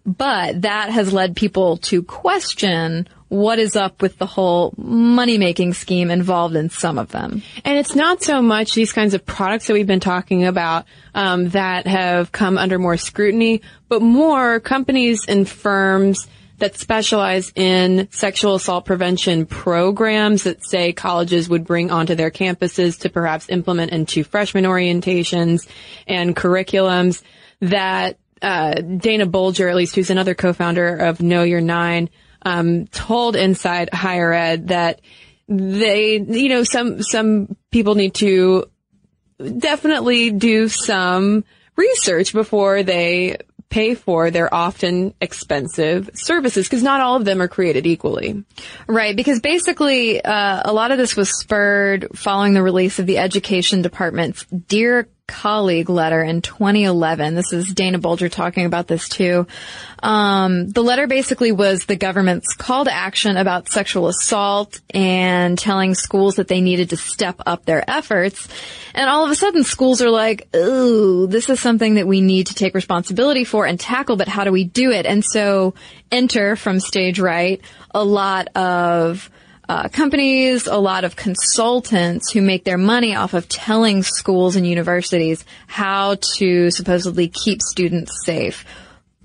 But 0.04 0.62
that 0.62 0.90
has 0.90 1.12
led 1.12 1.34
people 1.34 1.78
to 1.78 2.02
question 2.02 3.08
what 3.28 3.58
is 3.58 3.76
up 3.76 4.00
with 4.00 4.18
the 4.18 4.26
whole 4.26 4.72
money 4.76 5.38
making 5.38 5.74
scheme 5.74 6.10
involved 6.10 6.56
in 6.56 6.70
some 6.70 6.98
of 6.98 7.10
them. 7.10 7.42
And 7.64 7.78
it's 7.78 7.94
not 7.94 8.22
so 8.22 8.40
much 8.40 8.74
these 8.74 8.92
kinds 8.92 9.14
of 9.14 9.24
products 9.24 9.66
that 9.66 9.74
we've 9.74 9.86
been 9.86 10.00
talking 10.00 10.46
about 10.46 10.86
um, 11.14 11.50
that 11.50 11.86
have 11.86 12.32
come 12.32 12.56
under 12.56 12.78
more 12.78 12.96
scrutiny, 12.96 13.62
but 13.88 14.00
more 14.00 14.60
companies 14.60 15.26
and 15.28 15.48
firms 15.48 16.26
that 16.58 16.76
specialize 16.76 17.52
in 17.54 18.08
sexual 18.10 18.56
assault 18.56 18.84
prevention 18.84 19.46
programs 19.46 20.42
that 20.42 20.64
say 20.64 20.92
colleges 20.92 21.48
would 21.48 21.64
bring 21.64 21.90
onto 21.90 22.14
their 22.14 22.30
campuses 22.30 22.98
to 23.00 23.08
perhaps 23.08 23.48
implement 23.48 23.92
into 23.92 24.24
freshman 24.24 24.64
orientations 24.64 25.68
and 26.06 26.34
curriculums 26.34 27.22
that 27.60 28.18
uh, 28.42 28.74
Dana 28.74 29.26
Bolger, 29.26 29.70
at 29.70 29.76
least 29.76 29.94
who's 29.94 30.10
another 30.10 30.34
co-founder 30.34 30.96
of 30.96 31.20
Know 31.20 31.42
Your 31.42 31.60
IX, 31.60 32.10
um, 32.48 32.86
told 32.86 33.36
Inside 33.36 33.92
Higher 33.92 34.32
Ed 34.32 34.68
that 34.68 35.00
they, 35.48 36.18
you 36.18 36.48
know, 36.48 36.64
some 36.64 37.02
some 37.02 37.56
people 37.70 37.94
need 37.94 38.14
to 38.14 38.64
definitely 39.58 40.30
do 40.30 40.68
some 40.68 41.44
research 41.76 42.32
before 42.32 42.82
they 42.82 43.36
pay 43.68 43.94
for 43.94 44.30
their 44.30 44.52
often 44.52 45.12
expensive 45.20 46.08
services 46.14 46.66
because 46.66 46.82
not 46.82 47.02
all 47.02 47.16
of 47.16 47.24
them 47.26 47.42
are 47.42 47.48
created 47.48 47.86
equally. 47.86 48.44
Right, 48.86 49.14
because 49.14 49.40
basically 49.40 50.24
uh, 50.24 50.62
a 50.64 50.72
lot 50.72 50.90
of 50.90 50.98
this 50.98 51.16
was 51.16 51.38
spurred 51.38 52.08
following 52.14 52.54
the 52.54 52.62
release 52.62 52.98
of 52.98 53.06
the 53.06 53.18
Education 53.18 53.82
Department's 53.82 54.44
Dear 54.46 55.08
colleague 55.26 55.90
letter 55.90 56.22
in 56.22 56.40
2011. 56.40 57.34
This 57.34 57.52
is 57.52 57.72
Dana 57.74 57.98
Bolger 57.98 58.30
talking 58.30 58.64
about 58.64 58.88
this 58.88 59.08
too. 59.08 59.46
Um, 60.02 60.68
the 60.68 60.82
letter 60.82 61.06
basically 61.06 61.52
was 61.52 61.84
the 61.84 61.96
government's 61.96 62.54
call 62.54 62.84
to 62.84 62.92
action 62.92 63.36
about 63.36 63.68
sexual 63.68 64.08
assault 64.08 64.80
and 64.94 65.58
telling 65.58 65.94
schools 65.94 66.36
that 66.36 66.48
they 66.48 66.60
needed 66.60 66.90
to 66.90 66.96
step 66.96 67.40
up 67.46 67.64
their 67.64 67.88
efforts. 67.88 68.48
And 68.94 69.10
all 69.10 69.24
of 69.24 69.30
a 69.30 69.34
sudden 69.34 69.64
schools 69.64 70.00
are 70.00 70.10
like, 70.10 70.48
ooh, 70.54 71.26
this 71.26 71.48
is 71.50 71.60
something 71.60 71.94
that 71.94 72.06
we 72.06 72.20
need 72.20 72.48
to 72.48 72.54
take 72.54 72.74
responsibility 72.74 73.44
for 73.44 73.66
and 73.66 73.78
tackle, 73.78 74.16
but 74.16 74.28
how 74.28 74.44
do 74.44 74.52
we 74.52 74.64
do 74.64 74.90
it? 74.90 75.06
And 75.06 75.24
so 75.24 75.74
enter 76.10 76.56
from 76.56 76.80
stage 76.80 77.18
right 77.18 77.60
a 77.92 78.04
lot 78.04 78.48
of 78.56 79.30
uh, 79.68 79.88
companies, 79.88 80.66
a 80.66 80.78
lot 80.78 81.04
of 81.04 81.14
consultants 81.14 82.30
who 82.30 82.40
make 82.40 82.64
their 82.64 82.78
money 82.78 83.14
off 83.14 83.34
of 83.34 83.48
telling 83.48 84.02
schools 84.02 84.56
and 84.56 84.66
universities 84.66 85.44
how 85.66 86.16
to 86.36 86.70
supposedly 86.70 87.28
keep 87.28 87.60
students 87.60 88.24
safe. 88.24 88.64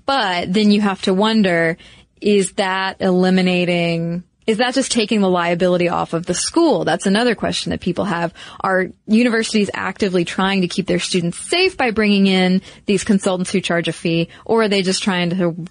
But 0.06 0.52
then 0.52 0.70
you 0.70 0.80
have 0.80 1.02
to 1.02 1.14
wonder, 1.14 1.76
is 2.20 2.52
that 2.52 3.00
eliminating 3.00 4.24
is 4.46 4.58
that 4.58 4.74
just 4.74 4.92
taking 4.92 5.20
the 5.20 5.28
liability 5.28 5.88
off 5.88 6.12
of 6.12 6.26
the 6.26 6.34
school? 6.34 6.84
That's 6.84 7.06
another 7.06 7.34
question 7.34 7.70
that 7.70 7.80
people 7.80 8.04
have. 8.04 8.34
Are 8.60 8.88
universities 9.06 9.70
actively 9.72 10.24
trying 10.24 10.60
to 10.60 10.68
keep 10.68 10.86
their 10.86 10.98
students 10.98 11.38
safe 11.38 11.76
by 11.76 11.92
bringing 11.92 12.26
in 12.26 12.60
these 12.84 13.04
consultants 13.04 13.50
who 13.50 13.60
charge 13.60 13.88
a 13.88 13.92
fee, 13.92 14.28
or 14.44 14.62
are 14.62 14.68
they 14.68 14.82
just 14.82 15.02
trying 15.02 15.30
to 15.30 15.66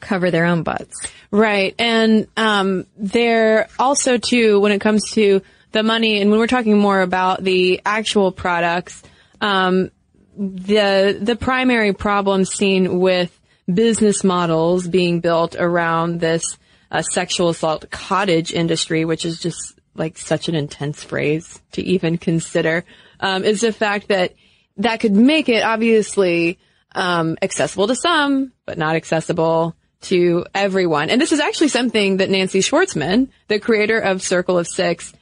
cover 0.00 0.30
their 0.30 0.44
own 0.44 0.62
butts? 0.62 0.94
Right. 1.30 1.74
And 1.78 2.26
um, 2.36 2.86
there 2.98 3.68
also, 3.78 4.18
too, 4.18 4.60
when 4.60 4.72
it 4.72 4.80
comes 4.80 5.12
to 5.12 5.40
the 5.72 5.82
money, 5.82 6.20
and 6.20 6.30
when 6.30 6.40
we're 6.40 6.46
talking 6.46 6.76
more 6.76 7.00
about 7.00 7.42
the 7.42 7.80
actual 7.86 8.32
products, 8.32 9.02
um, 9.40 9.90
the 10.36 11.18
the 11.20 11.36
primary 11.36 11.94
problem 11.94 12.44
seen 12.44 13.00
with 13.00 13.39
business 13.72 14.24
models 14.24 14.88
being 14.88 15.20
built 15.20 15.56
around 15.56 16.20
this 16.20 16.58
uh, 16.90 17.02
sexual 17.02 17.48
assault 17.50 17.90
cottage 17.90 18.52
industry, 18.52 19.04
which 19.04 19.24
is 19.24 19.38
just 19.38 19.78
like 19.94 20.18
such 20.18 20.48
an 20.48 20.54
intense 20.54 21.02
phrase 21.02 21.60
to 21.72 21.82
even 21.82 22.18
consider, 22.18 22.84
um, 23.20 23.44
is 23.44 23.60
the 23.60 23.72
fact 23.72 24.08
that 24.08 24.34
that 24.78 25.00
could 25.00 25.12
make 25.12 25.48
it 25.48 25.62
obviously 25.62 26.58
um, 26.94 27.36
accessible 27.42 27.86
to 27.86 27.94
some, 27.94 28.52
but 28.66 28.78
not 28.78 28.96
accessible 28.96 29.76
to 30.02 30.46
everyone. 30.54 31.10
And 31.10 31.20
this 31.20 31.32
is 31.32 31.40
actually 31.40 31.68
something 31.68 32.16
that 32.18 32.30
Nancy 32.30 32.60
Schwartzman, 32.60 33.28
the 33.48 33.60
creator 33.60 33.98
of 33.98 34.22
Circle 34.22 34.58
of 34.58 34.66
Six, 34.66 35.12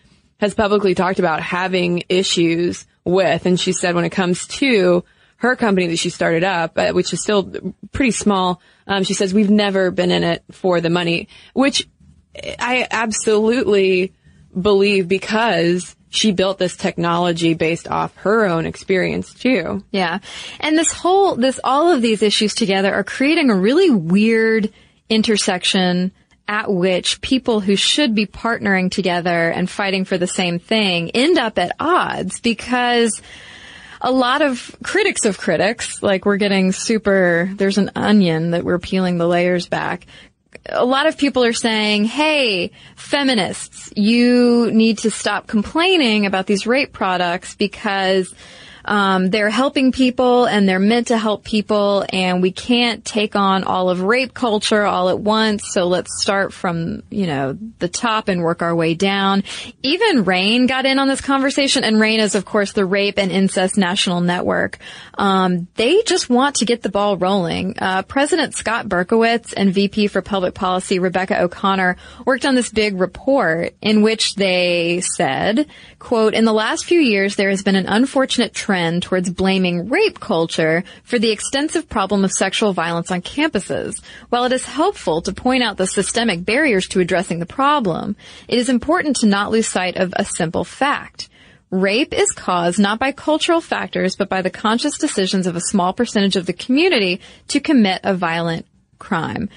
has 0.40 0.54
publicly 0.54 0.94
talked 0.94 1.18
about 1.18 1.42
having 1.42 2.04
issues 2.08 2.86
with. 3.04 3.44
And 3.44 3.58
she 3.58 3.72
said 3.72 3.94
when 3.94 4.04
it 4.04 4.10
comes 4.10 4.46
to 4.46 5.04
her 5.38 5.56
company 5.56 5.86
that 5.88 5.98
she 5.98 6.10
started 6.10 6.44
up, 6.44 6.76
uh, 6.76 6.90
which 6.90 7.12
is 7.12 7.22
still 7.22 7.50
pretty 7.92 8.10
small, 8.10 8.60
um, 8.86 9.04
she 9.04 9.14
says 9.14 9.32
we've 9.32 9.50
never 9.50 9.90
been 9.90 10.10
in 10.10 10.24
it 10.24 10.44
for 10.50 10.80
the 10.80 10.90
money, 10.90 11.28
which 11.54 11.88
I 12.58 12.86
absolutely 12.90 14.14
believe 14.58 15.08
because 15.08 15.96
she 16.10 16.32
built 16.32 16.58
this 16.58 16.76
technology 16.76 17.54
based 17.54 17.86
off 17.86 18.14
her 18.16 18.46
own 18.46 18.66
experience 18.66 19.34
too. 19.34 19.84
Yeah. 19.90 20.18
And 20.60 20.76
this 20.76 20.92
whole, 20.92 21.36
this, 21.36 21.60
all 21.62 21.90
of 21.90 22.02
these 22.02 22.22
issues 22.22 22.54
together 22.54 22.92
are 22.92 23.04
creating 23.04 23.50
a 23.50 23.56
really 23.56 23.90
weird 23.90 24.72
intersection 25.08 26.12
at 26.48 26.72
which 26.72 27.20
people 27.20 27.60
who 27.60 27.76
should 27.76 28.14
be 28.14 28.26
partnering 28.26 28.90
together 28.90 29.50
and 29.50 29.68
fighting 29.68 30.04
for 30.04 30.16
the 30.16 30.26
same 30.26 30.58
thing 30.58 31.10
end 31.10 31.38
up 31.38 31.58
at 31.58 31.76
odds 31.78 32.40
because 32.40 33.20
a 34.00 34.12
lot 34.12 34.42
of 34.42 34.76
critics 34.82 35.24
of 35.24 35.38
critics, 35.38 36.02
like 36.02 36.24
we're 36.24 36.36
getting 36.36 36.72
super, 36.72 37.50
there's 37.54 37.78
an 37.78 37.90
onion 37.96 38.52
that 38.52 38.64
we're 38.64 38.78
peeling 38.78 39.18
the 39.18 39.26
layers 39.26 39.68
back, 39.68 40.06
a 40.68 40.84
lot 40.84 41.06
of 41.06 41.16
people 41.16 41.44
are 41.44 41.52
saying, 41.52 42.04
hey, 42.04 42.70
feminists, 42.96 43.92
you 43.96 44.70
need 44.70 44.98
to 44.98 45.10
stop 45.10 45.46
complaining 45.46 46.26
about 46.26 46.46
these 46.46 46.66
rape 46.66 46.92
products 46.92 47.54
because 47.54 48.34
um, 48.88 49.28
they're 49.28 49.50
helping 49.50 49.92
people 49.92 50.46
and 50.46 50.66
they're 50.66 50.78
meant 50.78 51.08
to 51.08 51.18
help 51.18 51.44
people 51.44 52.06
and 52.08 52.40
we 52.40 52.50
can't 52.50 53.04
take 53.04 53.36
on 53.36 53.64
all 53.64 53.90
of 53.90 54.00
rape 54.00 54.32
culture 54.32 54.82
all 54.82 55.10
at 55.10 55.20
once. 55.20 55.74
So 55.74 55.88
let's 55.88 56.22
start 56.22 56.54
from, 56.54 57.02
you 57.10 57.26
know, 57.26 57.58
the 57.80 57.88
top 57.88 58.28
and 58.28 58.42
work 58.42 58.62
our 58.62 58.74
way 58.74 58.94
down. 58.94 59.44
Even 59.82 60.24
RAINN 60.24 60.66
got 60.66 60.86
in 60.86 60.98
on 60.98 61.06
this 61.06 61.20
conversation 61.20 61.84
and 61.84 62.00
RAINN 62.00 62.20
is 62.20 62.34
of 62.34 62.46
course 62.46 62.72
the 62.72 62.86
Rape 62.86 63.18
and 63.18 63.30
Incest 63.30 63.76
National 63.76 64.22
Network. 64.22 64.78
Um, 65.18 65.68
they 65.74 66.02
just 66.04 66.30
want 66.30 66.56
to 66.56 66.64
get 66.64 66.80
the 66.80 66.88
ball 66.88 67.18
rolling. 67.18 67.74
Uh, 67.78 68.02
President 68.04 68.54
Scott 68.54 68.88
Berkowitz 68.88 69.52
and 69.54 69.70
VP 69.70 70.06
for 70.06 70.22
Public 70.22 70.54
Policy 70.54 70.98
Rebecca 70.98 71.42
O'Connor 71.42 71.98
worked 72.24 72.46
on 72.46 72.54
this 72.54 72.70
big 72.70 72.98
report 72.98 73.74
in 73.82 74.00
which 74.00 74.34
they 74.36 75.02
said, 75.02 75.66
quote, 75.98 76.32
in 76.32 76.46
the 76.46 76.54
last 76.54 76.86
few 76.86 77.00
years 77.00 77.36
there 77.36 77.50
has 77.50 77.62
been 77.62 77.76
an 77.76 77.86
unfortunate 77.86 78.54
trend 78.54 78.77
trend 78.78 79.02
towards 79.02 79.30
blaming 79.30 79.88
rape 79.88 80.20
culture 80.20 80.84
for 81.02 81.18
the 81.18 81.32
extensive 81.32 81.88
problem 81.88 82.24
of 82.24 82.30
sexual 82.30 82.72
violence 82.72 83.10
on 83.10 83.22
campuses. 83.22 84.00
While 84.28 84.44
it 84.44 84.52
is 84.52 84.64
helpful 84.64 85.20
to 85.22 85.32
point 85.32 85.64
out 85.64 85.76
the 85.76 85.86
systemic 85.86 86.44
barriers 86.44 86.86
to 86.88 87.00
addressing 87.00 87.40
the 87.40 87.46
problem, 87.46 88.16
it 88.46 88.58
is 88.58 88.68
important 88.68 89.16
to 89.16 89.26
not 89.26 89.50
lose 89.50 89.66
sight 89.66 89.96
of 89.96 90.12
a 90.14 90.24
simple 90.24 90.64
fact. 90.64 91.28
Rape 91.70 92.14
is 92.14 92.30
caused 92.30 92.78
not 92.78 93.00
by 93.00 93.12
cultural 93.12 93.60
factors, 93.60 94.14
but 94.16 94.28
by 94.28 94.42
the 94.42 94.50
conscious 94.50 94.96
decisions 94.96 95.46
of 95.46 95.56
a 95.56 95.60
small 95.60 95.92
percentage 95.92 96.36
of 96.36 96.46
the 96.46 96.52
community 96.52 97.20
to 97.48 97.60
commit 97.60 98.00
a 98.04 98.14
violent 98.14 98.64
crime. 98.98 99.50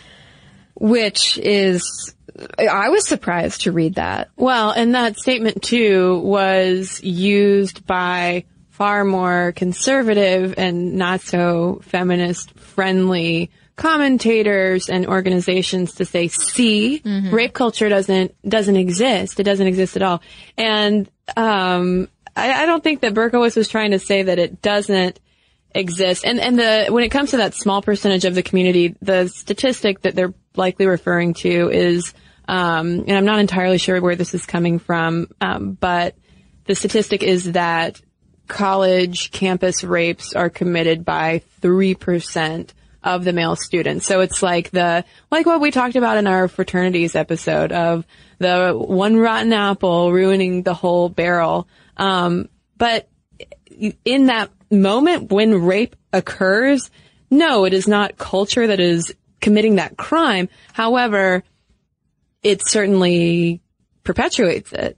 Which 0.75 1.37
is, 1.37 2.15
I 2.57 2.89
was 2.89 3.07
surprised 3.07 3.61
to 3.61 3.71
read 3.71 3.95
that. 3.95 4.29
Well, 4.35 4.71
and 4.71 4.95
that 4.95 5.19
statement 5.19 5.61
too 5.61 6.19
was 6.19 7.01
used 7.03 7.85
by 7.85 8.45
far 8.81 9.05
more 9.05 9.53
conservative 9.55 10.55
and 10.57 10.93
not 10.93 11.21
so 11.21 11.79
feminist 11.83 12.57
friendly 12.57 13.51
commentators 13.75 14.89
and 14.89 15.05
organizations 15.05 15.93
to 15.93 16.03
say, 16.03 16.27
see, 16.27 16.99
mm-hmm. 16.99 17.29
rape 17.29 17.53
culture 17.53 17.89
doesn't, 17.89 18.33
doesn't 18.41 18.75
exist. 18.75 19.39
It 19.39 19.43
doesn't 19.43 19.67
exist 19.67 19.97
at 19.97 20.01
all. 20.01 20.23
And, 20.57 21.07
um, 21.37 22.07
I, 22.35 22.63
I 22.63 22.65
don't 22.65 22.83
think 22.83 23.01
that 23.01 23.13
Berkowitz 23.13 23.55
was 23.55 23.67
trying 23.67 23.91
to 23.91 23.99
say 23.99 24.23
that 24.23 24.39
it 24.39 24.63
doesn't 24.63 25.19
exist. 25.75 26.25
And, 26.25 26.39
and 26.39 26.57
the, 26.57 26.87
when 26.89 27.03
it 27.03 27.09
comes 27.09 27.29
to 27.31 27.37
that 27.37 27.53
small 27.53 27.83
percentage 27.83 28.25
of 28.25 28.33
the 28.33 28.41
community, 28.41 28.95
the 28.99 29.27
statistic 29.27 30.01
that 30.01 30.15
they're 30.15 30.33
likely 30.55 30.87
referring 30.87 31.35
to 31.35 31.69
is, 31.69 32.15
um, 32.47 33.01
and 33.07 33.11
I'm 33.11 33.25
not 33.25 33.37
entirely 33.37 33.77
sure 33.77 34.01
where 34.01 34.15
this 34.15 34.33
is 34.33 34.47
coming 34.47 34.79
from, 34.79 35.27
um, 35.39 35.73
but 35.73 36.15
the 36.65 36.73
statistic 36.73 37.21
is 37.21 37.51
that 37.51 38.01
college 38.51 39.31
campus 39.31 39.81
rapes 39.81 40.33
are 40.33 40.49
committed 40.49 41.05
by 41.05 41.41
3% 41.61 42.69
of 43.01 43.23
the 43.23 43.31
male 43.31 43.55
students. 43.55 44.05
So 44.05 44.19
it's 44.19 44.43
like 44.43 44.71
the, 44.71 45.05
like 45.31 45.45
what 45.45 45.61
we 45.61 45.71
talked 45.71 45.95
about 45.95 46.17
in 46.17 46.27
our 46.27 46.49
fraternities 46.49 47.15
episode 47.15 47.71
of 47.71 48.05
the 48.39 48.73
one 48.73 49.15
rotten 49.15 49.53
apple 49.53 50.11
ruining 50.11 50.63
the 50.63 50.73
whole 50.73 51.07
barrel. 51.07 51.67
Um, 51.95 52.49
but 52.77 53.07
in 54.03 54.25
that 54.25 54.51
moment 54.69 55.31
when 55.31 55.63
rape 55.63 55.95
occurs, 56.11 56.91
no, 57.29 57.63
it 57.63 57.73
is 57.73 57.87
not 57.87 58.17
culture 58.17 58.67
that 58.67 58.81
is 58.81 59.15
committing 59.39 59.75
that 59.75 59.95
crime. 59.95 60.49
However, 60.73 61.43
it 62.43 62.67
certainly 62.67 63.61
perpetuates 64.03 64.73
it. 64.73 64.97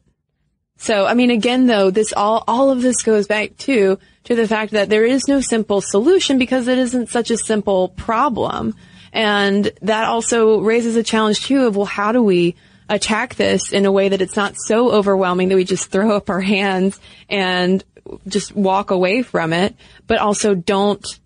So, 0.84 1.06
I 1.06 1.14
mean, 1.14 1.32
again, 1.32 1.66
though, 1.66 1.92
this 1.92 2.12
all, 2.12 2.44
all 2.46 2.70
of 2.70 2.82
this 2.82 3.04
goes 3.04 3.26
back 3.26 3.56
to, 3.60 3.98
to 4.26 4.36
the 4.36 4.46
fact 4.46 4.74
that 4.74 4.90
there 4.90 5.06
is 5.06 5.30
no 5.30 5.40
simple 5.40 5.80
solution 5.80 6.38
because 6.38 6.68
it 6.68 6.78
isn't 6.78 7.08
such 7.08 7.32
a 7.32 7.38
simple 7.38 7.88
problem. 7.88 8.76
And 9.14 9.72
that 9.82 10.10
also 10.10 10.60
raises 10.60 10.98
a 10.98 11.04
challenge 11.04 11.46
too 11.46 11.68
of, 11.68 11.78
well, 11.78 11.86
how 11.86 12.12
do 12.12 12.22
we 12.22 12.58
attack 12.90 13.36
this 13.36 13.72
in 13.72 13.86
a 13.86 13.94
way 13.94 14.10
that 14.10 14.22
it's 14.22 14.36
not 14.36 14.56
so 14.58 14.92
overwhelming 14.92 15.48
that 15.48 15.56
we 15.56 15.64
just 15.64 15.90
throw 15.90 16.18
up 16.18 16.30
our 16.30 16.42
hands 16.42 17.00
and 17.30 17.82
just 18.28 18.54
walk 18.54 18.92
away 18.92 19.22
from 19.22 19.54
it, 19.54 19.78
but 20.06 20.18
also 20.18 20.54
don't 20.54 21.18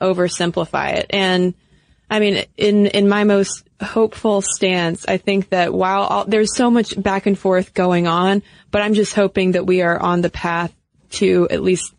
oversimplify 0.00 0.92
it. 0.92 1.06
And 1.10 1.54
I 2.08 2.20
mean, 2.20 2.44
in, 2.56 2.86
in 2.86 3.08
my 3.08 3.24
most 3.24 3.68
hopeful 3.80 4.42
stance, 4.42 5.04
I 5.06 5.16
think 5.16 5.50
that 5.50 5.72
while 5.72 6.02
all, 6.02 6.24
there's 6.24 6.56
so 6.56 6.70
much 6.70 7.00
back 7.00 7.26
and 7.26 7.38
forth 7.38 7.74
going 7.74 8.06
on, 8.06 8.42
but 8.70 8.82
I'm 8.82 8.94
just 8.94 9.14
hoping 9.14 9.52
that 9.52 9.66
we 9.66 9.82
are 9.82 9.98
on 9.98 10.20
the 10.20 10.30
path 10.30 10.74
to 11.12 11.48
at 11.50 11.62
least 11.62 11.94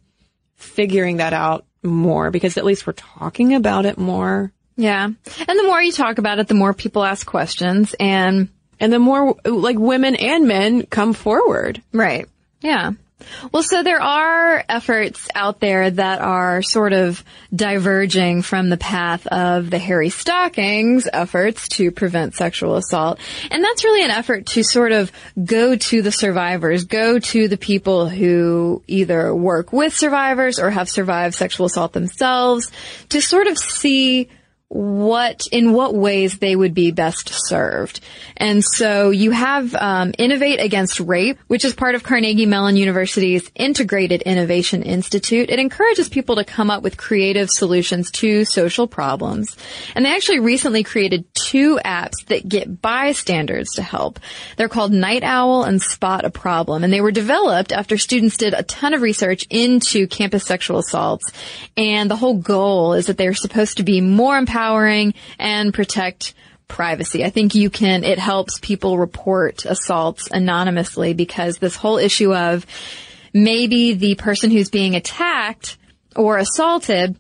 figuring 0.56 1.18
that 1.18 1.34
out 1.34 1.66
more 1.84 2.32
because 2.32 2.58
at 2.58 2.66
least 2.66 2.86
we're 2.86 2.94
talking 2.94 3.56
about 3.56 3.86
it 3.86 3.98
more. 3.98 4.52
Yeah. 4.78 5.06
And 5.06 5.60
the 5.60 5.64
more 5.64 5.82
you 5.82 5.92
talk 5.92 6.18
about 6.18 6.40
it, 6.40 6.48
the 6.48 6.54
more 6.54 6.74
people 6.74 7.04
ask 7.04 7.26
questions 7.26 7.96
and 8.00 8.50
and 8.80 8.92
the 8.92 9.00
more 9.00 9.36
like 9.46 9.78
women 9.78 10.16
and 10.16 10.48
men 10.48 10.86
come 10.86 11.14
forward. 11.14 11.82
Right. 11.92 12.28
Yeah. 12.62 12.92
Well, 13.52 13.64
so 13.64 13.84
there 13.84 14.02
are 14.02 14.64
efforts 14.68 15.28
out 15.36 15.60
there 15.60 15.90
that 15.90 16.22
are 16.22 16.62
sort 16.62 16.94
of 16.94 17.24
diverging 17.54 18.42
from 18.42 18.70
the 18.70 18.78
path 18.78 19.28
of 19.28 19.70
the 19.70 19.80
Harry 19.80 20.10
Stockings 20.10 21.08
efforts 21.12 21.68
to 21.70 21.92
prevent 21.92 22.36
sexual 22.36 22.76
assault. 22.76 23.20
And 23.50 23.64
that's 23.64 23.84
really 23.84 24.04
an 24.04 24.12
effort 24.12 24.46
to 24.48 24.64
sort 24.64 24.92
of 24.92 25.12
go 25.44 25.76
to 25.76 26.02
the 26.02 26.12
survivors, 26.12 26.86
go 26.86 27.20
to 27.20 27.48
the 27.48 27.58
people 27.58 28.10
who 28.10 28.84
either 28.88 29.34
work 29.34 29.74
with 29.74 29.96
survivors 29.96 30.60
or 30.60 30.70
have 30.70 30.90
survived 30.90 31.36
sexual 31.36 31.66
assault 31.66 31.94
themselves 31.94 32.72
to 33.10 33.22
sort 33.22 33.48
of 33.48 33.58
see 33.58 34.30
what 34.72 35.48
in 35.52 35.74
what 35.74 35.94
ways 35.94 36.38
they 36.38 36.56
would 36.56 36.74
be 36.74 36.92
best 36.92 37.30
served. 37.30 38.00
And 38.38 38.64
so 38.64 39.10
you 39.10 39.32
have 39.32 39.76
um, 39.76 40.14
Innovate 40.18 40.62
Against 40.62 41.02
Rape, 41.02 41.38
which 41.48 41.66
is 41.66 41.74
part 41.74 41.94
of 41.94 42.04
Carnegie 42.04 42.46
Mellon 42.46 42.78
University's 42.78 43.52
Integrated 43.54 44.22
Innovation 44.22 44.82
Institute. 44.82 45.50
It 45.50 45.60
encourages 45.60 46.08
people 46.08 46.38
to 46.38 46.46
come 46.46 46.70
up 46.70 46.84
with 46.84 46.96
creative 46.96 47.50
solutions 47.50 48.12
to 48.12 48.46
social 48.46 48.88
problems. 48.88 49.58
And 49.94 50.06
they 50.06 50.16
actually 50.16 50.40
recently 50.40 50.84
created 50.84 51.26
two 51.34 51.78
apps 51.84 52.26
that 52.28 52.48
get 52.48 52.82
bystanders 52.82 53.72
to 53.76 53.82
help. 53.82 54.22
They're 54.56 54.70
called 54.70 54.94
Night 54.94 55.24
Owl 55.24 55.66
and 55.66 55.82
Spot 55.82 56.24
a 56.24 56.30
Problem. 56.30 56.86
And 56.86 56.94
they 56.94 57.02
were 57.02 57.12
developed 57.12 57.74
after 57.74 57.98
students 57.98 58.38
did 58.38 58.54
a 58.54 58.64
ton 58.64 58.94
of 58.94 59.02
research 59.02 59.46
into 59.50 60.08
campus 60.08 60.46
sexual 60.46 60.80
assaults. 60.80 61.30
And 61.76 62.10
the 62.10 62.16
whole 62.16 62.38
goal 62.38 62.94
is 62.94 63.08
that 63.08 63.18
they're 63.18 63.34
supposed 63.34 63.76
to 63.76 63.84
be 63.84 64.00
more 64.00 64.38
empowered 64.38 64.61
empowering 64.62 65.14
and 65.39 65.74
protect 65.74 66.34
privacy. 66.68 67.26
I 67.26 67.30
think 67.30 67.55
you 67.55 67.70
can, 67.70 68.03
it 68.03 68.20
helps 68.20 68.59
people 68.59 68.97
report 68.97 69.66
assaults 69.66 70.30
anonymously 70.32 71.14
because 71.14 71.57
this 71.57 71.76
whole 71.76 71.97
issue 71.97 72.34
of 72.34 72.66
maybe 73.34 73.93
the 73.93 74.16
person 74.16 74.51
who's 74.51 74.70
being 74.70 74.95
attacked 74.95 75.78
or 76.16 76.38
assaulted 76.38 77.18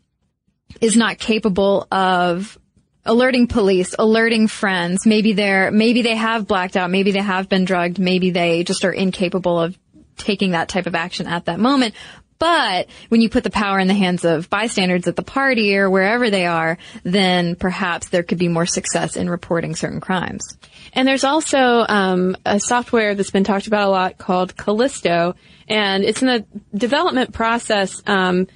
is 0.79 0.95
not 0.95 1.17
capable 1.17 1.87
of 1.91 2.57
alerting 3.05 3.47
police, 3.47 3.95
alerting 3.97 4.47
friends. 4.47 5.05
Maybe 5.05 5.33
they're, 5.33 5.71
maybe 5.71 6.03
they 6.03 6.15
have 6.15 6.47
blacked 6.47 6.77
out. 6.77 6.91
Maybe 6.91 7.11
they 7.11 7.21
have 7.21 7.49
been 7.49 7.65
drugged. 7.65 7.97
Maybe 7.97 8.29
they 8.29 8.63
just 8.63 8.85
are 8.85 8.91
incapable 8.91 9.59
of 9.59 9.77
taking 10.17 10.51
that 10.51 10.69
type 10.69 10.85
of 10.85 10.93
action 10.93 11.25
at 11.25 11.45
that 11.45 11.59
moment. 11.59 11.95
But 12.41 12.87
when 13.09 13.21
you 13.21 13.29
put 13.29 13.43
the 13.43 13.51
power 13.51 13.77
in 13.77 13.87
the 13.87 13.93
hands 13.93 14.25
of 14.25 14.49
bystanders 14.49 15.07
at 15.07 15.15
the 15.15 15.21
party 15.21 15.77
or 15.77 15.91
wherever 15.91 16.31
they 16.31 16.47
are, 16.47 16.79
then 17.03 17.55
perhaps 17.55 18.09
there 18.09 18.23
could 18.23 18.39
be 18.39 18.47
more 18.47 18.65
success 18.65 19.15
in 19.15 19.29
reporting 19.29 19.75
certain 19.75 20.01
crimes. 20.01 20.57
And 20.93 21.07
there's 21.07 21.23
also 21.23 21.85
um, 21.87 22.35
a 22.43 22.59
software 22.59 23.13
that's 23.13 23.29
been 23.29 23.43
talked 23.43 23.67
about 23.67 23.87
a 23.87 23.91
lot 23.91 24.17
called 24.17 24.57
Callisto, 24.57 25.35
and 25.67 26.03
it's 26.03 26.23
in 26.23 26.29
the 26.29 26.45
development 26.75 27.31
process. 27.31 28.01
Um, 28.07 28.47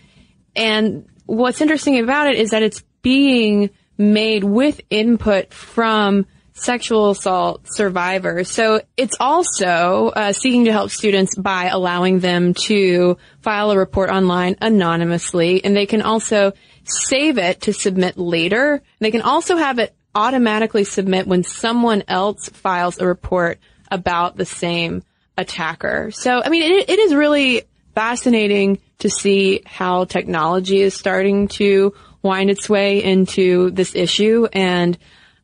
and 0.55 1.07
what's 1.27 1.61
interesting 1.61 1.99
about 1.99 2.25
it 2.25 2.39
is 2.39 2.49
that 2.49 2.63
it's 2.63 2.81
being 3.03 3.69
made 3.99 4.43
with 4.43 4.81
input 4.89 5.53
from 5.53 6.25
sexual 6.55 7.11
assault 7.11 7.67
survivors. 7.67 8.49
So 8.49 8.81
it's 8.97 9.15
also 9.19 10.07
uh, 10.15 10.33
seeking 10.33 10.65
to 10.65 10.71
help 10.71 10.89
students 10.89 11.35
by 11.35 11.65
allowing 11.65 12.19
them 12.19 12.53
to 12.65 13.17
file 13.41 13.71
a 13.71 13.77
report 13.77 14.09
online 14.09 14.55
anonymously, 14.61 15.63
and 15.63 15.75
they 15.75 15.85
can 15.85 16.01
also 16.01 16.53
save 16.85 17.37
it 17.37 17.61
to 17.61 17.73
submit 17.73 18.17
later. 18.17 18.81
They 18.99 19.11
can 19.11 19.21
also 19.21 19.57
have 19.57 19.79
it 19.79 19.93
automatically 20.15 20.85
submit 20.85 21.27
when 21.27 21.43
someone 21.43 22.03
else 22.07 22.47
files 22.49 22.99
a 22.99 23.05
report 23.05 23.59
about 23.91 24.37
the 24.37 24.45
same 24.45 25.03
attacker. 25.37 26.09
So, 26.11 26.41
I 26.43 26.47
mean, 26.47 26.63
it, 26.63 26.89
it 26.89 26.99
is 26.99 27.13
really 27.13 27.63
fascinating 27.93 28.79
to 28.99 29.09
see 29.09 29.61
how 29.65 30.05
technology 30.05 30.79
is 30.79 30.93
starting 30.93 31.49
to 31.49 31.93
wind 32.21 32.49
its 32.49 32.69
way 32.69 33.03
into 33.03 33.71
this 33.71 33.93
issue 33.93 34.47
and 34.53 34.97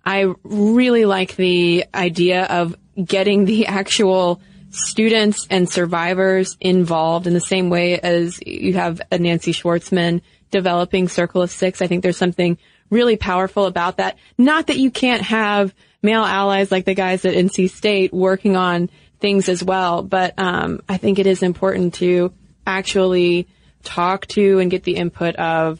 I 0.06 0.34
really 0.43 1.06
like 1.06 1.36
the 1.36 1.86
idea 1.93 2.45
of 2.45 2.76
getting 3.04 3.45
the 3.45 3.68
actual 3.68 4.41
students 4.72 5.47
and 5.49 5.70
survivors 5.70 6.58
involved 6.60 7.28
in 7.28 7.34
the 7.34 7.41
same 7.41 7.70
way 7.70 7.99
as 7.99 8.39
you 8.45 8.74
have 8.74 9.02
a 9.12 9.20
Nancy 9.20 9.52
Schwartzman 9.52 10.22
developing 10.49 11.08
Circle 11.08 11.41
of 11.41 11.52
Six. 11.52 11.82
I 11.82 11.88
think 11.88 12.04
there's 12.04 12.18
something 12.18 12.58
really 12.89 13.18
powerful 13.18 13.66
about 13.66 13.97
that. 13.97 14.18
Not 14.38 14.68
that 14.68 14.78
you 14.78 14.91
can't 14.91 15.22
have 15.22 15.74
male 16.02 16.24
allies 16.24 16.72
like 16.72 16.86
the 16.86 16.93
guys 16.93 17.26
at 17.26 17.36
NC 17.36 17.70
State 17.70 18.14
working 18.14 18.56
on 18.56 18.89
things 19.20 19.49
as 19.49 19.64
well, 19.64 20.02
but 20.02 20.34
um, 20.38 20.82
I 20.89 20.97
think 20.97 21.20
it 21.20 21.28
is 21.28 21.43
important 21.43 21.95
to 21.95 22.34
actually 22.66 23.47
talk 23.84 24.28
to 24.28 24.60
and 24.60 24.72
get 24.72 24.84
the 24.84 24.95
input 24.95 25.36
of 25.36 25.80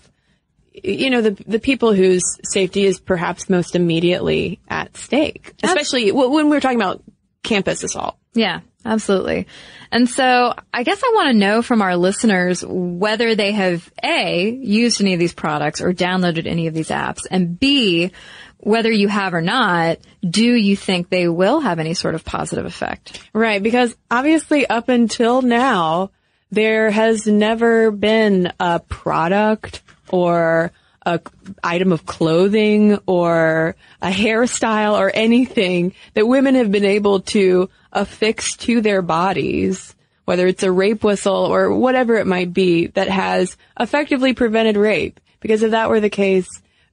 you 0.74 1.10
know, 1.10 1.22
the, 1.22 1.32
the 1.46 1.60
people 1.60 1.94
whose 1.94 2.24
safety 2.44 2.86
is 2.86 3.00
perhaps 3.00 3.50
most 3.50 3.76
immediately 3.76 4.60
at 4.70 4.96
stake, 4.96 5.54
especially 5.64 6.12
when 6.12 6.50
we're 6.50 6.60
talking 6.60 6.80
about 6.80 7.04
campus 7.44 7.84
assault. 7.84 8.18
Yeah, 8.34 8.62
absolutely. 8.86 9.48
And 9.92 10.10
so 10.10 10.54
I 10.74 10.84
guess 10.84 11.02
I 11.04 11.12
want 11.14 11.28
to 11.28 11.34
know 11.34 11.62
from 11.62 11.82
our 11.82 11.98
listeners 11.98 12.64
whether 12.66 13.36
they 13.36 13.52
have 13.52 13.92
A, 14.04 14.50
used 14.50 15.02
any 15.02 15.14
of 15.14 15.20
these 15.20 15.34
products 15.34 15.82
or 15.82 15.92
downloaded 15.92 16.48
any 16.48 16.68
of 16.68 16.74
these 16.74 16.90
apps 16.90 17.22
and 17.30 17.60
B, 17.60 18.12
whether 18.58 18.92
you 18.92 19.08
have 19.08 19.34
or 19.34 19.42
not, 19.42 19.98
do 20.28 20.46
you 20.46 20.78
think 20.78 21.10
they 21.10 21.28
will 21.28 21.60
have 21.60 21.80
any 21.80 21.94
sort 21.94 22.16
of 22.16 22.24
positive 22.24 22.66
effect? 22.66 23.22
Right. 23.34 23.62
Because 23.62 23.96
obviously 24.10 24.68
up 24.68 24.88
until 24.88 25.42
now, 25.42 26.12
there 26.52 26.91
has 26.91 27.26
never 27.26 27.91
been 27.91 28.52
a 28.60 28.80
product 28.80 29.82
or 30.10 30.72
a 31.04 31.20
item 31.64 31.91
of 31.91 32.06
clothing 32.06 32.99
or 33.08 33.76
a 34.02 34.10
hairstyle 34.10 34.99
or 34.99 35.12
anything 35.14 35.93
that 36.14 36.28
women 36.28 36.56
have 36.56 36.72
been 36.72 36.86
able 36.86 37.22
to 37.22 37.70
affix 37.91 38.56
to 38.58 38.82
their 38.82 39.02
bodies, 39.02 39.95
whether 40.26 40.45
it's 40.45 40.64
a 40.64 40.72
rape 40.72 41.04
whistle 41.04 41.34
or 41.34 41.74
whatever 41.74 42.16
it 42.16 42.28
might 42.28 42.54
be 42.54 42.88
that 42.88 43.08
has 43.08 43.58
effectively 43.80 44.34
prevented 44.34 44.78
rape. 44.78 45.20
Because 45.39 45.64
if 45.64 45.72
that 45.72 45.89
were 45.89 45.99
the 45.99 46.10
case, 46.10 46.47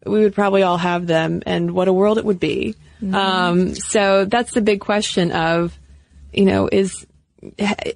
we 0.06 0.20
would 0.20 0.34
probably 0.34 0.62
all 0.62 0.78
have 0.78 1.06
them 1.06 1.42
and 1.44 1.72
what 1.72 1.88
a 1.88 1.92
world 1.92 2.16
it 2.16 2.24
would 2.24 2.40
be. 2.40 2.76
Mm-hmm. 3.02 3.14
Um, 3.14 3.74
so 3.74 4.24
that's 4.24 4.52
the 4.52 4.62
big 4.62 4.80
question 4.80 5.32
of, 5.32 5.78
you 6.32 6.46
know, 6.46 6.68
is 6.70 7.06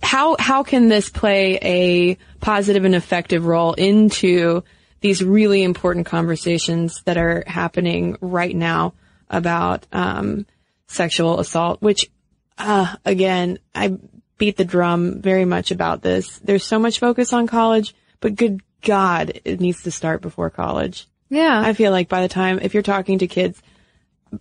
how, 0.02 0.36
how 0.38 0.62
can 0.62 0.88
this 0.88 1.10
play 1.10 1.58
a 1.62 2.16
positive 2.40 2.84
and 2.84 2.94
effective 2.94 3.44
role 3.44 3.74
into 3.74 4.62
these 5.00 5.22
really 5.22 5.62
important 5.62 6.06
conversations 6.06 7.02
that 7.04 7.16
are 7.16 7.42
happening 7.46 8.16
right 8.20 8.54
now 8.54 8.94
about 9.28 9.86
um, 9.92 10.46
sexual 10.86 11.40
assault, 11.40 11.82
which, 11.82 12.10
uh, 12.58 12.94
again, 13.04 13.58
I 13.74 13.98
beat 14.38 14.56
the 14.56 14.64
drum 14.64 15.20
very 15.20 15.44
much 15.44 15.70
about 15.70 16.02
this. 16.02 16.38
There's 16.38 16.64
so 16.64 16.78
much 16.78 17.00
focus 17.00 17.32
on 17.32 17.46
college, 17.46 17.94
but 18.20 18.36
good 18.36 18.62
God, 18.82 19.40
it 19.44 19.60
needs 19.60 19.82
to 19.84 19.90
start 19.90 20.22
before 20.22 20.50
college. 20.50 21.06
Yeah. 21.28 21.60
I 21.64 21.72
feel 21.72 21.92
like 21.92 22.08
by 22.08 22.22
the 22.22 22.28
time, 22.28 22.58
if 22.60 22.74
you're 22.74 22.82
talking 22.82 23.18
to 23.20 23.26
kids 23.26 23.60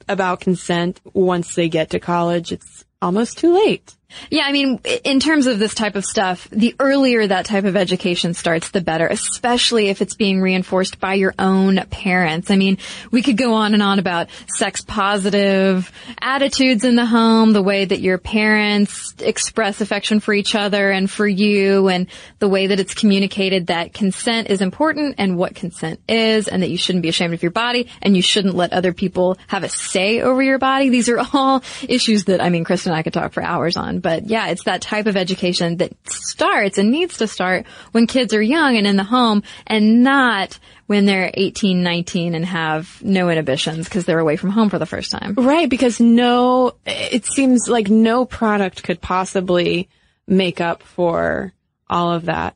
about 0.08 0.41
consent 0.41 0.99
once 1.14 1.56
they 1.56 1.70
get 1.70 1.91
to 1.91 1.99
college, 1.99 2.52
it's 2.52 2.86
almost 3.02 3.38
too 3.38 3.54
late. 3.54 3.95
Yeah, 4.30 4.43
I 4.45 4.51
mean, 4.51 4.80
in 5.03 5.20
terms 5.20 5.47
of 5.47 5.59
this 5.59 5.74
type 5.74 5.95
of 5.95 6.05
stuff, 6.05 6.47
the 6.51 6.76
earlier 6.80 7.26
that 7.28 7.45
type 7.45 7.66
of 7.66 7.76
education 7.76 8.34
starts, 8.34 8.72
the 8.72 8.82
better, 8.82 9.07
especially 9.07 9.89
if 9.89 10.01
it's 10.01 10.16
being 10.16 10.41
reinforced 10.41 10.99
by 10.99 11.16
your 11.16 11.34
own 11.39 11.78
parents. 11.89 12.51
I 12.51 12.55
mean, 12.55 12.78
we 13.12 13.22
could 13.22 13.38
go 13.38 13.53
on 13.53 13.74
and 13.74 13.84
on 13.84 13.99
about 13.99 14.30
sex 14.47 14.82
positive 14.82 15.91
attitudes 16.22 16.84
in 16.84 16.95
the 16.95 17.05
home, 17.05 17.53
the 17.53 17.62
way 17.62 17.86
that 17.86 17.99
your 17.99 18.18
parents 18.18 19.14
express 19.20 19.82
affection 19.82 20.20
for 20.20 20.34
each 20.34 20.55
other 20.55 20.91
and 20.91 21.09
for 21.09 21.28
you, 21.28 21.88
and 21.88 22.07
the 22.39 22.49
way 22.49 22.68
that 22.68 22.80
it's 22.80 22.93
communicated 22.93 23.68
that 23.68 23.93
consent 23.93 24.49
is 24.49 24.62
important 24.62 25.16
and 25.18 25.38
what 25.38 25.55
consent 25.55 25.99
is, 26.07 26.47
and 26.47 26.64
that 26.64 26.70
you 26.70 26.78
shouldn't 26.78 27.03
be 27.03 27.09
ashamed 27.09 27.34
of 27.34 27.43
your 27.43 27.51
body, 27.51 27.88
and 28.01 28.16
you 28.16 28.22
shouldn't 28.22 28.55
let 28.55 28.74
other 28.74 28.93
people 28.93 29.38
have 29.47 29.64
a 29.64 29.70
say 29.70 30.22
over 30.22 30.41
your 30.41 30.59
body. 30.59 30.89
These 30.89 31.09
are 31.09 31.20
all 31.34 31.64
issues 31.88 32.26
that, 32.26 32.41
I 32.41 32.49
mean, 32.49 32.64
Kristen 32.64 32.91
and 32.91 32.99
I 32.99 33.03
could 33.03 33.14
talk 33.14 33.34
for 33.34 33.43
hours 33.43 33.78
on. 33.78 33.99
But 34.02 34.28
yeah, 34.28 34.47
it's 34.47 34.64
that 34.66 34.82
type 34.82 35.06
of 35.06 35.16
education 35.16 35.78
that 35.78 35.93
starts 36.10 36.78
and 36.78 36.91
needs 36.91 37.18
to 37.20 37.28
start 37.28 37.66
when 37.91 38.08
kids 38.08 38.34
are 38.34 38.41
young 38.41 38.78
and 38.78 38.88
in 38.88 38.95
the 38.95 39.04
home 39.04 39.43
and 39.68 40.04
not 40.04 40.60
when 40.88 41.06
they're 41.06 41.32
18, 41.34 41.84
19 41.84 42.36
and 42.36 42.45
have 42.45 43.02
no 43.02 43.30
inhibitions 43.30 43.86
because 43.86 44.06
they're 44.06 44.20
away 44.20 44.36
from 44.36 44.49
home 44.49 44.70
for 44.70 44.80
the 44.80 44.86
first 44.86 45.12
time. 45.12 45.36
Right, 45.36 45.70
because 45.70 45.99
no, 45.99 46.74
it 46.86 47.26
seems 47.26 47.70
like 47.70 47.89
no 47.89 48.26
product 48.26 48.84
could 48.84 48.99
possibly 48.99 49.88
make 50.28 50.60
up 50.60 50.84
for 50.84 51.54
all 51.89 52.12
of 52.12 52.26
that. 52.26 52.56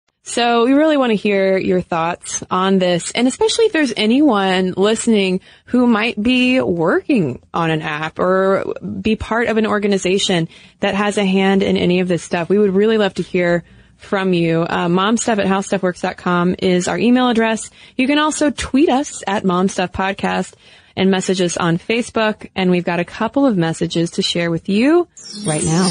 So 0.23 0.65
we 0.65 0.73
really 0.73 0.97
want 0.97 1.09
to 1.09 1.15
hear 1.15 1.57
your 1.57 1.81
thoughts 1.81 2.43
on 2.51 2.77
this, 2.77 3.11
and 3.11 3.27
especially 3.27 3.65
if 3.65 3.73
there's 3.73 3.93
anyone 3.97 4.75
listening 4.77 5.41
who 5.65 5.87
might 5.87 6.21
be 6.21 6.61
working 6.61 7.41
on 7.53 7.71
an 7.71 7.81
app 7.81 8.19
or 8.19 8.75
be 9.01 9.15
part 9.15 9.47
of 9.47 9.57
an 9.57 9.65
organization 9.65 10.47
that 10.79 10.93
has 10.93 11.17
a 11.17 11.25
hand 11.25 11.63
in 11.63 11.75
any 11.75 12.01
of 12.01 12.07
this 12.07 12.21
stuff. 12.21 12.49
We 12.49 12.59
would 12.59 12.75
really 12.75 12.99
love 12.99 13.15
to 13.15 13.23
hear 13.23 13.63
from 13.97 14.33
you. 14.33 14.61
Uh, 14.61 14.87
momstuff 14.87 15.39
at 15.39 15.47
howstuffworks.com 15.47 16.55
is 16.59 16.87
our 16.87 16.99
email 16.99 17.29
address. 17.29 17.71
You 17.95 18.07
can 18.07 18.19
also 18.19 18.51
tweet 18.51 18.89
us 18.89 19.23
at 19.25 19.43
momstuffpodcast 19.43 20.53
and 20.95 21.09
message 21.09 21.41
us 21.41 21.57
on 21.57 21.77
Facebook. 21.77 22.49
And 22.55 22.69
we've 22.69 22.83
got 22.83 22.99
a 22.99 23.05
couple 23.05 23.45
of 23.45 23.57
messages 23.57 24.11
to 24.11 24.21
share 24.21 24.51
with 24.51 24.69
you 24.69 25.07
right 25.45 25.63
now. 25.63 25.89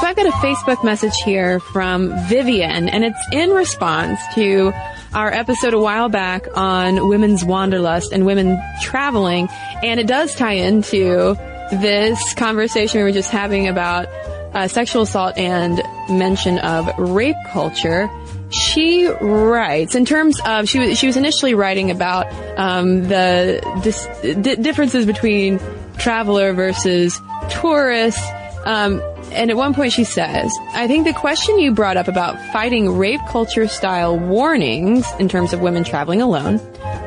So 0.00 0.06
I've 0.06 0.14
got 0.14 0.26
a 0.26 0.30
Facebook 0.30 0.84
message 0.84 1.14
here 1.24 1.58
from 1.58 2.14
Vivian, 2.28 2.88
and 2.88 3.04
it's 3.04 3.20
in 3.32 3.50
response 3.50 4.20
to 4.36 4.72
our 5.12 5.32
episode 5.32 5.74
a 5.74 5.78
while 5.80 6.08
back 6.08 6.46
on 6.56 7.08
women's 7.08 7.44
wanderlust 7.44 8.12
and 8.12 8.24
women 8.24 8.62
traveling, 8.80 9.48
and 9.82 9.98
it 9.98 10.06
does 10.06 10.36
tie 10.36 10.52
into 10.52 11.34
this 11.72 12.32
conversation 12.34 12.98
we 12.98 13.04
were 13.04 13.12
just 13.12 13.32
having 13.32 13.66
about 13.66 14.06
uh, 14.54 14.68
sexual 14.68 15.02
assault 15.02 15.36
and 15.36 15.82
mention 16.08 16.58
of 16.58 16.88
rape 16.96 17.34
culture. 17.50 18.08
She 18.50 19.08
writes 19.08 19.96
in 19.96 20.04
terms 20.04 20.40
of 20.46 20.68
she 20.68 20.78
was 20.78 20.96
she 20.96 21.08
was 21.08 21.16
initially 21.16 21.54
writing 21.54 21.90
about 21.90 22.32
um, 22.56 23.08
the 23.08 23.60
dis, 23.82 24.06
d- 24.22 24.54
differences 24.56 25.06
between 25.06 25.58
traveler 25.98 26.52
versus 26.52 27.20
tourist. 27.50 28.20
Um, 28.64 29.02
and 29.32 29.50
at 29.50 29.56
one 29.56 29.74
point 29.74 29.92
she 29.92 30.04
says, 30.04 30.52
I 30.72 30.86
think 30.86 31.06
the 31.06 31.12
question 31.12 31.58
you 31.58 31.72
brought 31.72 31.96
up 31.96 32.08
about 32.08 32.40
fighting 32.52 32.96
rape 32.96 33.20
culture 33.28 33.68
style 33.68 34.18
warnings 34.18 35.06
in 35.18 35.28
terms 35.28 35.52
of 35.52 35.60
women 35.60 35.84
traveling 35.84 36.20
alone 36.20 36.58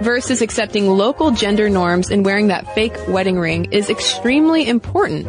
versus 0.02 0.42
accepting 0.42 0.88
local 0.88 1.32
gender 1.32 1.70
norms 1.70 2.10
and 2.10 2.26
wearing 2.26 2.48
that 2.48 2.74
fake 2.74 2.96
wedding 3.08 3.40
ring 3.40 3.66
is 3.72 3.90
extremely 3.90 4.68
important. 4.68 5.28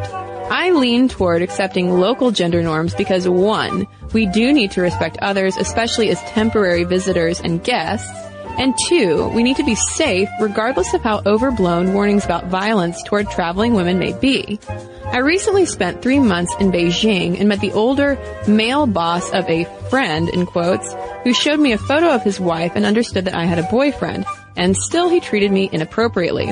I 0.51 0.71
lean 0.71 1.09
toward 1.09 1.41
accepting 1.41 1.99
local 1.99 2.31
gender 2.31 2.61
norms 2.61 2.93
because 2.93 3.27
one, 3.27 3.87
we 4.13 4.25
do 4.25 4.53
need 4.53 4.71
to 4.71 4.81
respect 4.81 5.17
others, 5.21 5.57
especially 5.57 6.09
as 6.09 6.21
temporary 6.23 6.83
visitors 6.83 7.39
and 7.39 7.63
guests. 7.63 8.11
And 8.57 8.75
two, 8.87 9.29
we 9.29 9.43
need 9.43 9.57
to 9.57 9.63
be 9.63 9.75
safe 9.75 10.29
regardless 10.39 10.93
of 10.93 11.01
how 11.01 11.21
overblown 11.25 11.93
warnings 11.93 12.25
about 12.25 12.47
violence 12.47 13.01
toward 13.03 13.29
traveling 13.29 13.73
women 13.73 13.97
may 13.99 14.13
be. 14.13 14.59
I 15.05 15.19
recently 15.19 15.65
spent 15.65 16.01
three 16.01 16.19
months 16.19 16.55
in 16.59 16.71
Beijing 16.71 17.39
and 17.39 17.49
met 17.49 17.59
the 17.59 17.71
older 17.71 18.17
male 18.47 18.87
boss 18.87 19.29
of 19.31 19.47
a 19.49 19.65
friend, 19.89 20.29
in 20.29 20.45
quotes, 20.45 20.95
who 21.23 21.33
showed 21.33 21.59
me 21.59 21.71
a 21.71 21.77
photo 21.77 22.09
of 22.09 22.23
his 22.23 22.39
wife 22.39 22.73
and 22.75 22.85
understood 22.85 23.25
that 23.25 23.35
I 23.35 23.45
had 23.45 23.59
a 23.59 23.69
boyfriend, 23.69 24.25
and 24.55 24.75
still 24.75 25.09
he 25.09 25.19
treated 25.19 25.51
me 25.51 25.69
inappropriately. 25.71 26.51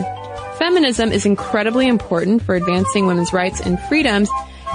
Feminism 0.57 1.11
is 1.11 1.25
incredibly 1.25 1.87
important 1.87 2.43
for 2.43 2.55
advancing 2.55 3.07
women's 3.07 3.33
rights 3.33 3.61
and 3.61 3.79
freedoms, 3.79 4.29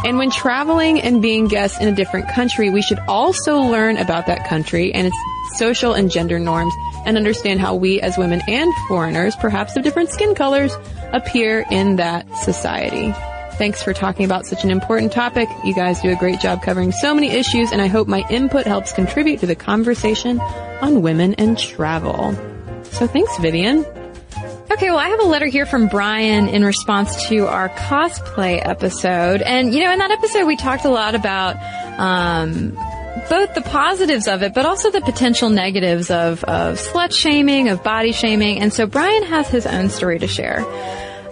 and 0.04 0.18
when 0.18 0.30
traveling 0.30 1.00
and 1.00 1.22
being 1.22 1.46
guests 1.46 1.80
in 1.80 1.88
a 1.88 1.94
different 1.94 2.28
country, 2.28 2.70
we 2.70 2.82
should 2.82 2.98
also 3.06 3.58
learn 3.58 3.96
about 3.96 4.26
that 4.26 4.48
country 4.48 4.92
and 4.92 5.06
its 5.06 5.16
social 5.56 5.94
and 5.94 6.10
gender 6.10 6.38
norms 6.38 6.74
and 7.06 7.16
understand 7.16 7.60
how 7.60 7.74
we 7.74 8.00
as 8.02 8.18
women 8.18 8.42
and 8.46 8.70
foreigners, 8.88 9.34
perhaps 9.36 9.76
of 9.76 9.82
different 9.82 10.10
skin 10.10 10.34
colors, 10.34 10.76
appear 11.12 11.64
in 11.70 11.96
that 11.96 12.30
society. 12.36 13.14
Thanks 13.52 13.82
for 13.82 13.94
talking 13.94 14.26
about 14.26 14.44
such 14.44 14.64
an 14.64 14.70
important 14.70 15.12
topic. 15.12 15.48
You 15.64 15.74
guys 15.74 16.02
do 16.02 16.10
a 16.10 16.16
great 16.16 16.40
job 16.40 16.60
covering 16.60 16.92
so 16.92 17.14
many 17.14 17.30
issues, 17.30 17.72
and 17.72 17.80
I 17.80 17.86
hope 17.86 18.06
my 18.06 18.22
input 18.28 18.66
helps 18.66 18.92
contribute 18.92 19.40
to 19.40 19.46
the 19.46 19.54
conversation 19.54 20.38
on 20.82 21.00
women 21.00 21.32
and 21.34 21.56
travel. 21.56 22.34
So 22.84 23.06
thanks, 23.06 23.38
Vivian. 23.38 23.86
Okay, 24.70 24.90
well, 24.90 24.98
I 24.98 25.08
have 25.08 25.20
a 25.20 25.26
letter 25.26 25.46
here 25.46 25.64
from 25.64 25.88
Brian 25.88 26.48
in 26.48 26.62
response 26.62 27.28
to 27.28 27.46
our 27.46 27.70
cosplay 27.70 28.60
episode. 28.62 29.40
And, 29.40 29.72
you 29.72 29.80
know, 29.80 29.90
in 29.90 30.00
that 30.00 30.10
episode, 30.10 30.44
we 30.44 30.56
talked 30.56 30.84
a 30.84 30.90
lot 30.90 31.14
about, 31.14 31.56
um, 31.98 32.76
both 33.28 33.54
the 33.54 33.62
positives 33.62 34.28
of 34.28 34.42
it, 34.42 34.54
but 34.54 34.66
also 34.66 34.90
the 34.90 35.00
potential 35.00 35.50
negatives 35.50 36.10
of, 36.10 36.44
of 36.44 36.76
slut 36.78 37.12
shaming, 37.12 37.68
of 37.68 37.82
body 37.82 38.12
shaming. 38.12 38.60
And 38.60 38.72
so 38.72 38.86
Brian 38.86 39.24
has 39.24 39.48
his 39.48 39.66
own 39.66 39.88
story 39.88 40.18
to 40.18 40.26
share. 40.26 40.64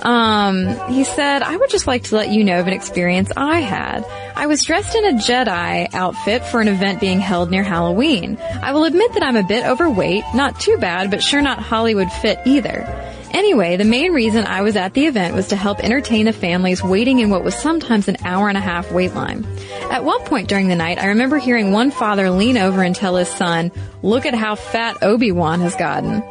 Um, 0.03 0.76
he 0.91 1.05
said, 1.05 1.43
I 1.43 1.57
would 1.57 1.70
just 1.70 1.87
like 1.87 2.05
to 2.05 2.16
let 2.16 2.28
you 2.28 2.45
know 2.45 2.61
of 2.61 2.66
an 2.66 2.74
experience 2.74 3.30
I 3.37 3.61
had. 3.61 4.05
I 4.37 4.47
was 4.47 4.62
dressed 4.62 4.95
in 4.95 5.05
a 5.07 5.12
Jedi 5.18 5.95
outfit 5.95 6.45
for 6.45 6.61
an 6.61 6.68
event 6.68 7.01
being 7.01 7.20
held 7.20 7.51
near 7.51 7.62
Halloween. 7.62 8.37
I 8.41 8.72
will 8.72 8.85
admit 8.85 9.14
that 9.14 9.22
I'm 9.22 9.37
a 9.37 9.43
bit 9.43 9.64
overweight, 9.64 10.24
not 10.35 10.61
too 10.61 10.76
bad, 10.76 11.11
but 11.11 11.22
sure 11.22 11.41
not 11.41 11.59
Hollywood 11.59 12.12
fit 12.12 12.39
either. 12.45 13.03
Anyway, 13.35 13.76
the 13.76 13.85
main 13.85 14.12
reason 14.12 14.47
I 14.47 14.62
was 14.62 14.76
at 14.76 14.95
the 14.95 15.07
event 15.07 15.35
was 15.35 15.49
to 15.49 15.57
help 15.57 15.80
entertain 15.80 16.26
the 16.26 16.32
families 16.32 16.85
waiting 16.85 17.18
in 17.18 17.30
what 17.30 17.43
was 17.43 17.57
sometimes 17.57 18.07
an 18.07 18.16
hour 18.24 18.49
and 18.49 18.57
a 18.57 18.61
half 18.61 18.93
wait 18.93 19.12
line. 19.12 19.45
At 19.91 20.05
one 20.05 20.22
point 20.22 20.49
during 20.49 20.68
the 20.68 20.76
night, 20.76 21.03
I 21.03 21.07
remember 21.07 21.39
hearing 21.39 21.72
one 21.72 21.91
father 21.91 22.30
lean 22.30 22.57
over 22.57 22.80
and 22.85 22.95
tell 22.95 23.16
his 23.16 23.28
son, 23.28 23.72
look 24.03 24.24
at 24.24 24.35
how 24.35 24.55
fat 24.55 25.03
Obi-Wan 25.03 25.61
has 25.62 25.74
gotten. 25.74 26.22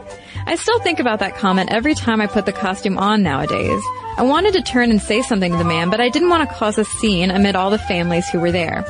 I 0.46 0.56
still 0.56 0.80
think 0.80 1.02
about 1.02 1.20
that 1.20 1.36
comment 1.36 1.74
every 1.74 1.94
time 1.94 2.22
I 2.22 2.28
put 2.28 2.46
the 2.46 2.54
costume 2.54 2.98
on 2.98 3.22
nowadays. 3.22 3.84
I 4.16 4.24
wanted 4.24 4.54
to 4.54 4.62
turn 4.62 4.90
and 4.90 5.02
say 5.02 5.24
something 5.24 5.52
to 5.52 5.58
the 5.58 5.66
man, 5.66 5.90
but 5.90 6.00
I 6.00 6.08
didn't 6.08 6.30
want 6.30 6.50
to 6.50 6.56
cause 6.56 6.78
a 6.78 6.86
scene 6.86 7.32
amid 7.32 7.58
all 7.58 7.70
the 7.70 7.78
families 7.78 8.30
who 8.30 8.40
were 8.40 8.54
there. 8.54 8.86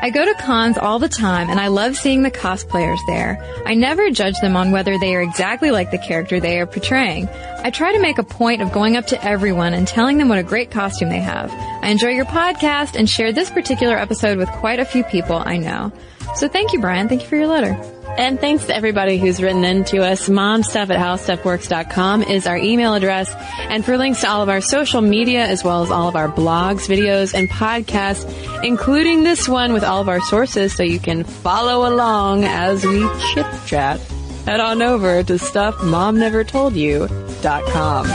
I 0.00 0.10
go 0.10 0.24
to 0.24 0.34
cons 0.34 0.78
all 0.78 0.98
the 0.98 1.08
time 1.08 1.50
and 1.50 1.58
I 1.58 1.68
love 1.68 1.96
seeing 1.96 2.22
the 2.22 2.30
cosplayers 2.30 2.98
there. 3.06 3.44
I 3.66 3.74
never 3.74 4.10
judge 4.10 4.38
them 4.40 4.56
on 4.56 4.70
whether 4.70 4.96
they 4.98 5.16
are 5.16 5.20
exactly 5.20 5.70
like 5.70 5.90
the 5.90 5.98
character 5.98 6.38
they 6.38 6.60
are 6.60 6.66
portraying. 6.66 7.28
I 7.28 7.70
try 7.70 7.92
to 7.92 7.98
make 7.98 8.18
a 8.18 8.22
point 8.22 8.62
of 8.62 8.72
going 8.72 8.96
up 8.96 9.06
to 9.08 9.24
everyone 9.24 9.74
and 9.74 9.88
telling 9.88 10.18
them 10.18 10.28
what 10.28 10.38
a 10.38 10.44
great 10.44 10.70
costume 10.70 11.08
they 11.08 11.18
have. 11.18 11.50
I 11.82 11.88
enjoy 11.88 12.10
your 12.10 12.26
podcast 12.26 12.96
and 12.96 13.10
share 13.10 13.32
this 13.32 13.50
particular 13.50 13.96
episode 13.96 14.38
with 14.38 14.48
quite 14.50 14.78
a 14.78 14.84
few 14.84 15.02
people 15.04 15.42
I 15.44 15.56
know. 15.56 15.92
So 16.36 16.48
thank 16.48 16.72
you, 16.72 16.80
Brian. 16.80 17.08
Thank 17.08 17.22
you 17.22 17.28
for 17.28 17.36
your 17.36 17.48
letter. 17.48 17.97
And 18.18 18.38
thanks 18.40 18.66
to 18.66 18.74
everybody 18.74 19.16
who's 19.16 19.40
written 19.40 19.62
in 19.62 19.84
to 19.84 19.98
us. 19.98 20.28
Momstuff 20.28 20.90
at 20.90 20.98
howstuffworks.com 20.98 22.24
is 22.24 22.48
our 22.48 22.56
email 22.56 22.94
address. 22.94 23.32
And 23.70 23.84
for 23.84 23.96
links 23.96 24.22
to 24.22 24.28
all 24.28 24.42
of 24.42 24.48
our 24.48 24.60
social 24.60 25.00
media, 25.00 25.46
as 25.46 25.62
well 25.62 25.84
as 25.84 25.92
all 25.92 26.08
of 26.08 26.16
our 26.16 26.28
blogs, 26.28 26.88
videos, 26.88 27.32
and 27.32 27.48
podcasts, 27.48 28.26
including 28.64 29.22
this 29.22 29.48
one 29.48 29.72
with 29.72 29.84
all 29.84 30.00
of 30.00 30.08
our 30.08 30.20
sources 30.20 30.74
so 30.74 30.82
you 30.82 30.98
can 30.98 31.22
follow 31.22 31.88
along 31.88 32.42
as 32.42 32.84
we 32.84 33.08
chit 33.32 33.46
chat, 33.66 34.00
head 34.46 34.58
on 34.58 34.82
over 34.82 35.22
to 35.22 35.34
stuffmomnevertoldyou.com. 35.34 38.06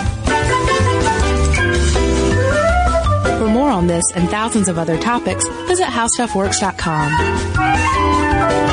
For 3.40 3.48
more 3.48 3.70
on 3.70 3.88
this 3.88 4.04
and 4.16 4.30
thousands 4.30 4.68
of 4.68 4.78
other 4.78 4.98
topics, 4.98 5.48
visit 5.68 5.86
howstuffworks.com. 5.86 8.73